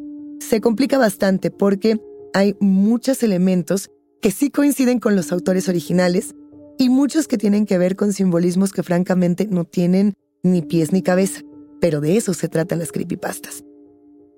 Se 0.49 0.63
complica 0.63 0.97
bastante 0.97 1.51
porque 1.51 2.01
hay 2.33 2.57
muchos 2.59 3.23
elementos 3.23 3.91
que 4.23 4.31
sí 4.31 4.49
coinciden 4.49 4.99
con 4.99 5.15
los 5.15 5.31
autores 5.31 5.69
originales 5.69 6.35
y 6.79 6.89
muchos 6.89 7.29
que 7.29 7.37
tienen 7.37 7.67
que 7.67 7.77
ver 7.77 7.97
con 7.97 8.15
simbolismos 8.15 8.73
que 8.73 8.83
francamente 8.83 9.47
no 9.47 9.65
tienen 9.65 10.15
ni 10.43 10.63
pies 10.63 10.91
ni 10.91 11.03
cabeza, 11.03 11.43
pero 11.83 12.01
de 12.01 12.17
eso 12.17 12.33
se 12.33 12.49
tratan 12.49 12.79
las 12.79 12.93
creepypastas. 12.93 13.63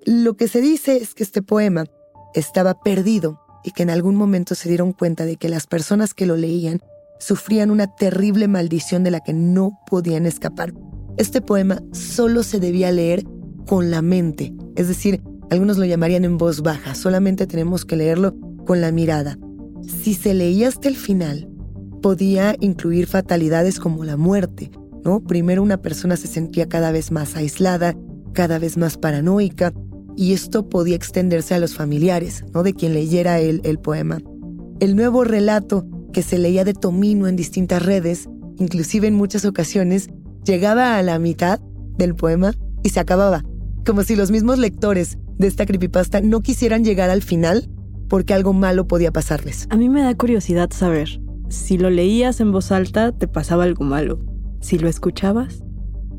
Lo 0.05 0.35
que 0.35 0.49
se 0.49 0.59
dice 0.59 0.97
es 0.97 1.13
que 1.13 1.23
este 1.23 1.41
poema 1.41 1.85
estaba 2.33 2.81
perdido 2.81 3.39
y 3.63 3.71
que 3.71 3.83
en 3.83 3.89
algún 3.89 4.15
momento 4.15 4.53
se 4.53 4.67
dieron 4.67 4.91
cuenta 4.91 5.25
de 5.25 5.37
que 5.37 5.47
las 5.47 5.65
personas 5.65 6.13
que 6.13 6.25
lo 6.25 6.35
leían 6.35 6.81
sufrían 7.21 7.71
una 7.71 7.87
terrible 7.87 8.49
maldición 8.49 9.05
de 9.05 9.11
la 9.11 9.21
que 9.21 9.31
no 9.31 9.79
podían 9.89 10.25
escapar. 10.25 10.73
Este 11.15 11.39
poema 11.39 11.81
solo 11.93 12.43
se 12.43 12.59
debía 12.59 12.91
leer 12.91 13.23
con 13.65 13.91
la 13.91 14.01
mente, 14.01 14.53
es 14.75 14.89
decir, 14.89 15.21
algunos 15.51 15.77
lo 15.77 15.83
llamarían 15.83 16.23
en 16.23 16.37
voz 16.37 16.61
baja, 16.61 16.95
solamente 16.95 17.45
tenemos 17.45 17.83
que 17.83 17.97
leerlo 17.97 18.33
con 18.65 18.79
la 18.79 18.93
mirada. 18.93 19.37
Si 19.85 20.13
se 20.13 20.33
leía 20.33 20.69
hasta 20.69 20.87
el 20.87 20.95
final, 20.95 21.49
podía 22.01 22.55
incluir 22.61 23.05
fatalidades 23.05 23.77
como 23.77 24.05
la 24.05 24.15
muerte, 24.15 24.71
¿no? 25.03 25.21
Primero 25.21 25.61
una 25.61 25.75
persona 25.75 26.15
se 26.15 26.27
sentía 26.27 26.69
cada 26.69 26.93
vez 26.93 27.11
más 27.11 27.35
aislada, 27.35 27.97
cada 28.31 28.59
vez 28.59 28.77
más 28.77 28.97
paranoica, 28.97 29.73
y 30.15 30.31
esto 30.31 30.69
podía 30.69 30.95
extenderse 30.95 31.53
a 31.53 31.59
los 31.59 31.75
familiares, 31.75 32.45
¿no? 32.53 32.63
De 32.63 32.73
quien 32.73 32.93
leyera 32.93 33.39
el, 33.39 33.59
el 33.65 33.77
poema. 33.77 34.19
El 34.79 34.95
nuevo 34.95 35.25
relato 35.25 35.85
que 36.13 36.23
se 36.23 36.37
leía 36.37 36.63
de 36.63 36.73
Tomino 36.73 37.27
en 37.27 37.35
distintas 37.35 37.85
redes, 37.85 38.29
inclusive 38.57 39.07
en 39.07 39.15
muchas 39.15 39.43
ocasiones, 39.43 40.07
llegaba 40.45 40.97
a 40.97 41.01
la 41.01 41.19
mitad 41.19 41.59
del 41.97 42.15
poema 42.15 42.53
y 42.83 42.89
se 42.89 43.01
acababa, 43.01 43.43
como 43.85 44.03
si 44.03 44.15
los 44.15 44.31
mismos 44.31 44.57
lectores 44.57 45.17
de 45.41 45.47
esta 45.47 45.65
creepypasta 45.65 46.21
no 46.21 46.41
quisieran 46.41 46.85
llegar 46.85 47.09
al 47.09 47.21
final 47.21 47.69
porque 48.07 48.33
algo 48.33 48.53
malo 48.53 48.87
podía 48.87 49.11
pasarles. 49.11 49.67
A 49.69 49.75
mí 49.75 49.89
me 49.89 50.01
da 50.01 50.15
curiosidad 50.15 50.69
saber, 50.71 51.21
si 51.49 51.77
lo 51.77 51.89
leías 51.89 52.39
en 52.39 52.51
voz 52.51 52.71
alta 52.71 53.11
te 53.11 53.27
pasaba 53.27 53.63
algo 53.63 53.83
malo, 53.83 54.19
si 54.61 54.77
lo 54.77 54.87
escuchabas... 54.87 55.63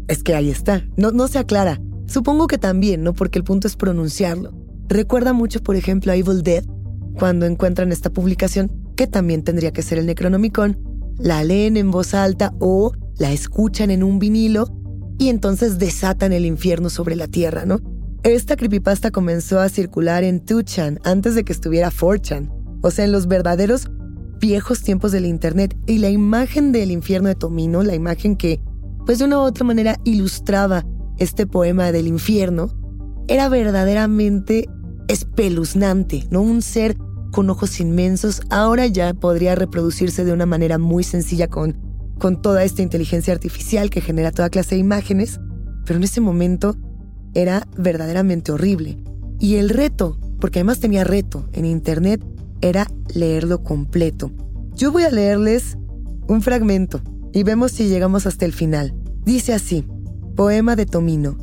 Es 0.08 0.22
que 0.22 0.34
ahí 0.34 0.50
está, 0.50 0.84
no, 0.96 1.12
no 1.12 1.28
se 1.28 1.38
aclara. 1.38 1.80
Supongo 2.06 2.48
que 2.48 2.58
también, 2.58 3.02
¿no? 3.02 3.14
Porque 3.14 3.38
el 3.38 3.44
punto 3.44 3.68
es 3.68 3.76
pronunciarlo. 3.76 4.52
Recuerda 4.88 5.32
mucho, 5.32 5.62
por 5.62 5.76
ejemplo, 5.76 6.12
a 6.12 6.16
Evil 6.16 6.42
Dead, 6.42 6.64
cuando 7.18 7.46
encuentran 7.46 7.92
esta 7.92 8.10
publicación, 8.10 8.70
que 8.96 9.06
también 9.06 9.42
tendría 9.44 9.72
que 9.72 9.82
ser 9.82 9.98
el 9.98 10.06
Necronomicon, 10.06 10.78
la 11.18 11.44
leen 11.44 11.76
en 11.76 11.90
voz 11.90 12.14
alta 12.14 12.52
o 12.58 12.92
la 13.16 13.32
escuchan 13.32 13.90
en 13.90 14.02
un 14.02 14.18
vinilo 14.18 14.66
y 15.18 15.28
entonces 15.28 15.78
desatan 15.78 16.32
el 16.32 16.44
infierno 16.44 16.90
sobre 16.90 17.14
la 17.16 17.28
tierra, 17.28 17.64
¿no? 17.64 17.78
Esta 18.24 18.54
creepypasta 18.54 19.10
comenzó 19.10 19.58
a 19.58 19.68
circular 19.68 20.22
en 20.22 20.44
2chan 20.44 21.00
antes 21.02 21.34
de 21.34 21.42
que 21.42 21.52
estuviera 21.52 21.90
4chan, 21.90 22.52
o 22.80 22.90
sea, 22.92 23.04
en 23.04 23.10
los 23.10 23.26
verdaderos 23.26 23.90
viejos 24.38 24.82
tiempos 24.82 25.10
del 25.10 25.26
Internet. 25.26 25.76
Y 25.88 25.98
la 25.98 26.08
imagen 26.08 26.70
del 26.70 26.92
infierno 26.92 27.28
de 27.28 27.34
Tomino, 27.34 27.82
la 27.82 27.96
imagen 27.96 28.36
que, 28.36 28.60
pues 29.06 29.18
de 29.18 29.24
una 29.24 29.38
u 29.38 29.40
otra 29.40 29.64
manera, 29.64 29.96
ilustraba 30.04 30.86
este 31.18 31.48
poema 31.48 31.90
del 31.90 32.06
infierno, 32.06 32.68
era 33.26 33.48
verdaderamente 33.48 34.68
espeluznante, 35.08 36.24
¿no? 36.30 36.42
Un 36.42 36.62
ser 36.62 36.96
con 37.32 37.50
ojos 37.50 37.80
inmensos, 37.80 38.42
ahora 38.50 38.86
ya 38.86 39.14
podría 39.14 39.56
reproducirse 39.56 40.24
de 40.24 40.32
una 40.32 40.46
manera 40.46 40.78
muy 40.78 41.02
sencilla 41.02 41.48
con, 41.48 41.76
con 42.20 42.40
toda 42.40 42.62
esta 42.62 42.82
inteligencia 42.82 43.34
artificial 43.34 43.90
que 43.90 44.00
genera 44.00 44.30
toda 44.30 44.48
clase 44.48 44.76
de 44.76 44.80
imágenes, 44.80 45.40
pero 45.84 45.96
en 45.96 46.04
ese 46.04 46.20
momento 46.20 46.76
era 47.34 47.66
verdaderamente 47.76 48.52
horrible. 48.52 48.98
Y 49.38 49.56
el 49.56 49.68
reto, 49.68 50.18
porque 50.40 50.60
además 50.60 50.80
tenía 50.80 51.04
reto 51.04 51.48
en 51.52 51.64
internet, 51.64 52.24
era 52.60 52.86
leerlo 53.14 53.62
completo. 53.62 54.30
Yo 54.74 54.92
voy 54.92 55.02
a 55.02 55.10
leerles 55.10 55.76
un 56.28 56.42
fragmento 56.42 57.00
y 57.32 57.42
vemos 57.42 57.72
si 57.72 57.88
llegamos 57.88 58.26
hasta 58.26 58.44
el 58.44 58.52
final. 58.52 58.94
Dice 59.24 59.52
así, 59.52 59.84
poema 60.36 60.76
de 60.76 60.86
Tomino. 60.86 61.36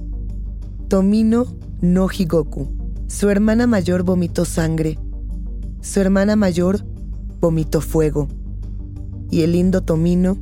Tomino 0.88 1.46
no 1.82 2.08
Higoku. 2.10 2.68
Su 3.08 3.30
hermana 3.30 3.68
mayor 3.68 4.04
vomitó 4.04 4.46
sangre. 4.46 4.98
Su 5.82 6.00
hermana 6.00 6.36
mayor 6.36 6.86
vomitó 7.40 7.82
fuego. 7.82 8.28
Y 9.32 9.42
el 9.42 9.54
lindo 9.54 9.82
Tomino 9.82 10.38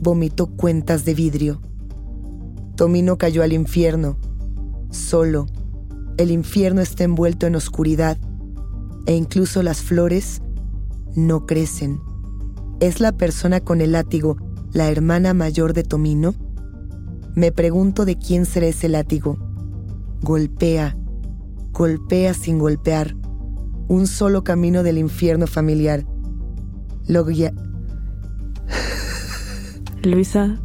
vomitó 0.00 0.46
cuentas 0.46 1.04
de 1.04 1.14
vidrio. 1.14 1.60
Tomino 2.76 3.18
cayó 3.18 3.42
al 3.42 3.52
infierno 3.52 4.16
solo. 4.90 5.46
El 6.16 6.30
infierno 6.30 6.80
está 6.80 7.04
envuelto 7.04 7.46
en 7.46 7.54
oscuridad 7.54 8.18
e 9.06 9.14
incluso 9.14 9.62
las 9.62 9.80
flores 9.80 10.42
no 11.14 11.46
crecen. 11.46 12.00
¿Es 12.80 13.00
la 13.00 13.12
persona 13.12 13.60
con 13.60 13.80
el 13.80 13.92
látigo 13.92 14.36
la 14.72 14.90
hermana 14.90 15.34
mayor 15.34 15.72
de 15.72 15.82
Tomino? 15.82 16.34
Me 17.34 17.52
pregunto 17.52 18.04
de 18.04 18.16
quién 18.16 18.44
será 18.46 18.66
ese 18.66 18.88
látigo. 18.88 19.38
Golpea, 20.22 20.96
golpea 21.72 22.34
sin 22.34 22.58
golpear. 22.58 23.16
Un 23.88 24.06
solo 24.06 24.44
camino 24.44 24.82
del 24.82 24.98
infierno 24.98 25.46
familiar. 25.46 26.06
Lo. 27.06 27.26
Luisa, 30.02 30.60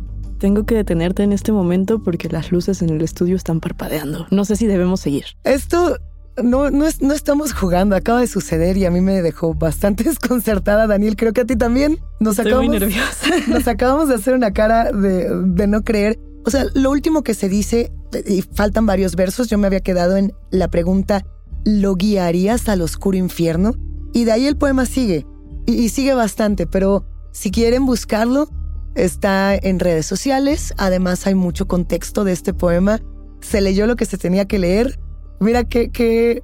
tengo 0.46 0.64
que 0.64 0.76
detenerte 0.76 1.24
en 1.24 1.34
este 1.34 1.52
momento 1.52 1.98
porque 1.98 2.30
las 2.30 2.52
luces 2.52 2.84
en 2.84 2.92
el 2.92 3.02
estudio 3.02 3.36
están 3.36 3.60
parpadeando. 3.60 4.28
No 4.30 4.46
sé 4.46 4.56
si 4.56 4.68
debemos 4.68 5.00
seguir. 5.00 5.26
Esto 5.44 5.98
no, 6.44 6.70
no, 6.70 6.86
no 7.00 7.14
estamos 7.16 7.52
jugando, 7.52 7.96
acaba 7.96 8.20
de 8.20 8.28
suceder 8.28 8.78
y 8.78 8.86
a 8.86 8.92
mí 8.92 9.02
me 9.02 9.24
dejó 9.24 9.56
bastante 9.56 10.04
desconcertada, 10.12 10.86
Daniel. 10.86 11.16
Creo 11.16 11.34
que 11.34 11.42
a 11.42 11.46
ti 11.46 11.56
también. 11.56 11.98
Nos 12.20 12.38
Estoy 12.38 12.52
acabamos, 12.52 12.70
muy 12.70 12.80
nerviosa. 12.80 13.28
Nos 13.48 13.68
acabamos 13.68 14.08
de 14.08 14.14
hacer 14.14 14.36
una 14.36 14.54
cara 14.54 14.92
de, 14.92 15.36
de 15.36 15.66
no 15.66 15.82
creer. 15.84 16.20
O 16.46 16.52
sea, 16.52 16.66
lo 16.76 16.92
último 16.92 17.24
que 17.24 17.34
se 17.34 17.50
dice, 17.50 17.92
y 18.28 18.44
faltan 18.44 18.86
varios 18.86 19.16
versos, 19.16 19.50
yo 19.50 19.58
me 19.58 19.66
había 19.66 19.80
quedado 19.80 20.16
en 20.16 20.32
la 20.52 20.68
pregunta, 20.68 21.26
¿lo 21.64 21.96
guiarías 21.96 22.70
al 22.70 22.84
oscuro 22.84 23.18
infierno? 23.18 23.74
Y 24.14 24.26
de 24.26 24.32
ahí 24.32 24.46
el 24.46 24.58
poema 24.58 24.86
sigue, 24.86 25.26
y, 25.66 25.74
y 25.74 25.90
sigue 25.90 26.14
bastante, 26.14 26.68
pero 26.68 27.04
si 27.32 27.50
quieren 27.50 27.88
buscarlo, 27.88 28.48
está 28.96 29.56
en 29.56 29.80
redes 29.80 30.06
sociales, 30.06 30.74
además 30.78 31.28
hay 31.28 31.36
mucho 31.36 31.68
contexto 31.68 32.24
de 32.24 32.32
este 32.32 32.54
poema, 32.54 33.02
se 33.42 33.62
leyó 33.62 33.86
lo 33.86 33.96
que 33.96 34.06
se 34.06 34.18
tenía 34.18 34.46
que 34.46 34.60
leer. 34.60 35.00
Mira 35.40 35.66
qué, 35.66 36.42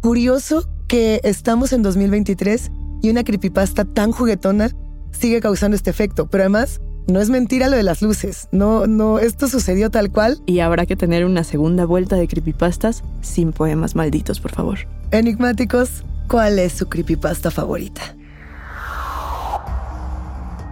curioso 0.00 0.68
que 0.88 1.20
estamos 1.22 1.72
en 1.72 1.82
2023 1.82 2.70
y 3.02 3.10
una 3.10 3.22
creepypasta 3.22 3.84
tan 3.84 4.12
juguetona 4.12 4.70
sigue 5.12 5.40
causando 5.40 5.76
este 5.76 5.90
efecto, 5.90 6.28
pero 6.28 6.44
además 6.44 6.80
no 7.06 7.20
es 7.20 7.30
mentira 7.30 7.68
lo 7.68 7.76
de 7.76 7.82
las 7.82 8.02
luces. 8.02 8.48
No, 8.52 8.86
no, 8.86 9.18
esto 9.18 9.48
sucedió 9.48 9.90
tal 9.90 10.10
cual. 10.10 10.40
Y 10.46 10.60
habrá 10.60 10.86
que 10.86 10.96
tener 10.96 11.24
una 11.24 11.44
segunda 11.44 11.84
vuelta 11.84 12.16
de 12.16 12.28
creepypastas 12.28 13.02
sin 13.20 13.52
poemas 13.52 13.94
malditos, 13.94 14.40
por 14.40 14.52
favor. 14.52 14.78
Enigmáticos, 15.10 16.04
¿cuál 16.28 16.58
es 16.58 16.72
su 16.72 16.88
creepypasta 16.88 17.50
favorita? 17.50 18.14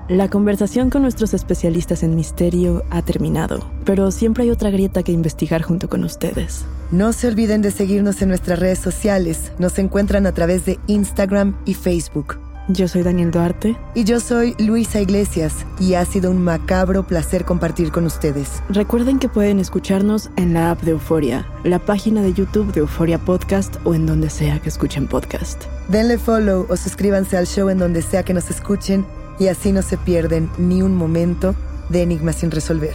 La 0.09 0.31
conversación 0.31 0.89
con 0.89 1.03
nuestros 1.03 1.35
especialistas 1.35 2.03
en 2.03 2.17
misterio 2.17 2.83
ha 2.89 3.03
terminado, 3.03 3.71
pero 3.85 4.11
siempre 4.11 4.45
hay 4.45 4.51
otra 4.51 4.71
grieta 4.71 5.03
que 5.03 5.13
investigar 5.13 5.61
junto 5.61 5.91
con 5.91 6.03
ustedes. 6.03 6.65
No 6.91 7.13
se 7.13 7.29
olviden 7.29 7.61
de 7.61 7.71
seguirnos 7.71 8.23
en 8.23 8.31
nuestras 8.31 8.59
redes 8.59 8.79
sociales. 8.79 9.53
Nos 9.59 9.79
encuentran 9.79 10.25
a 10.25 10.33
través 10.33 10.65
de 10.65 10.79
Instagram 10.87 11.59
y 11.67 11.75
Facebook. 11.75 12.39
Yo 12.69 12.89
soy 12.89 13.03
Daniel 13.03 13.31
Duarte. 13.31 13.77
Y 13.95 14.05
yo 14.05 14.21
soy 14.21 14.55
Luisa 14.59 14.99
Iglesias. 14.99 15.67
Y 15.79 15.93
ha 15.93 16.07
sido 16.07 16.31
un 16.31 16.43
macabro 16.43 17.07
placer 17.07 17.45
compartir 17.45 17.93
con 17.93 18.07
ustedes. 18.07 18.63
Recuerden 18.71 19.19
que 19.19 19.29
pueden 19.29 19.59
escucharnos 19.59 20.31
en 20.37 20.55
la 20.55 20.71
app 20.71 20.81
de 20.83 20.93
Euforia, 20.93 21.47
la 21.65 21.81
página 21.81 22.23
de 22.23 22.33
YouTube 22.33 22.73
de 22.73 22.81
Euforia 22.81 23.19
Podcast 23.19 23.77
o 23.85 23.95
en 23.95 24.07
donde 24.07 24.31
sea 24.31 24.59
que 24.59 24.71
escuchen 24.71 25.07
podcast. 25.07 25.65
Denle 25.89 26.17
follow 26.17 26.67
o 26.71 26.77
suscríbanse 26.79 27.37
al 27.37 27.47
show 27.47 27.69
en 27.69 27.79
donde 27.79 28.01
sea 28.01 28.23
que 28.23 28.33
nos 28.33 28.51
escuchen 28.51 29.05
y 29.39 29.49
así 29.49 29.73
no 29.73 29.83
se 29.83 29.97
pierden 29.97 30.51
ni 30.59 30.83
un 30.83 30.95
momento 30.95 31.55
de 31.89 32.03
enigmas 32.03 32.37
sin 32.37 32.51
resolver. 32.51 32.95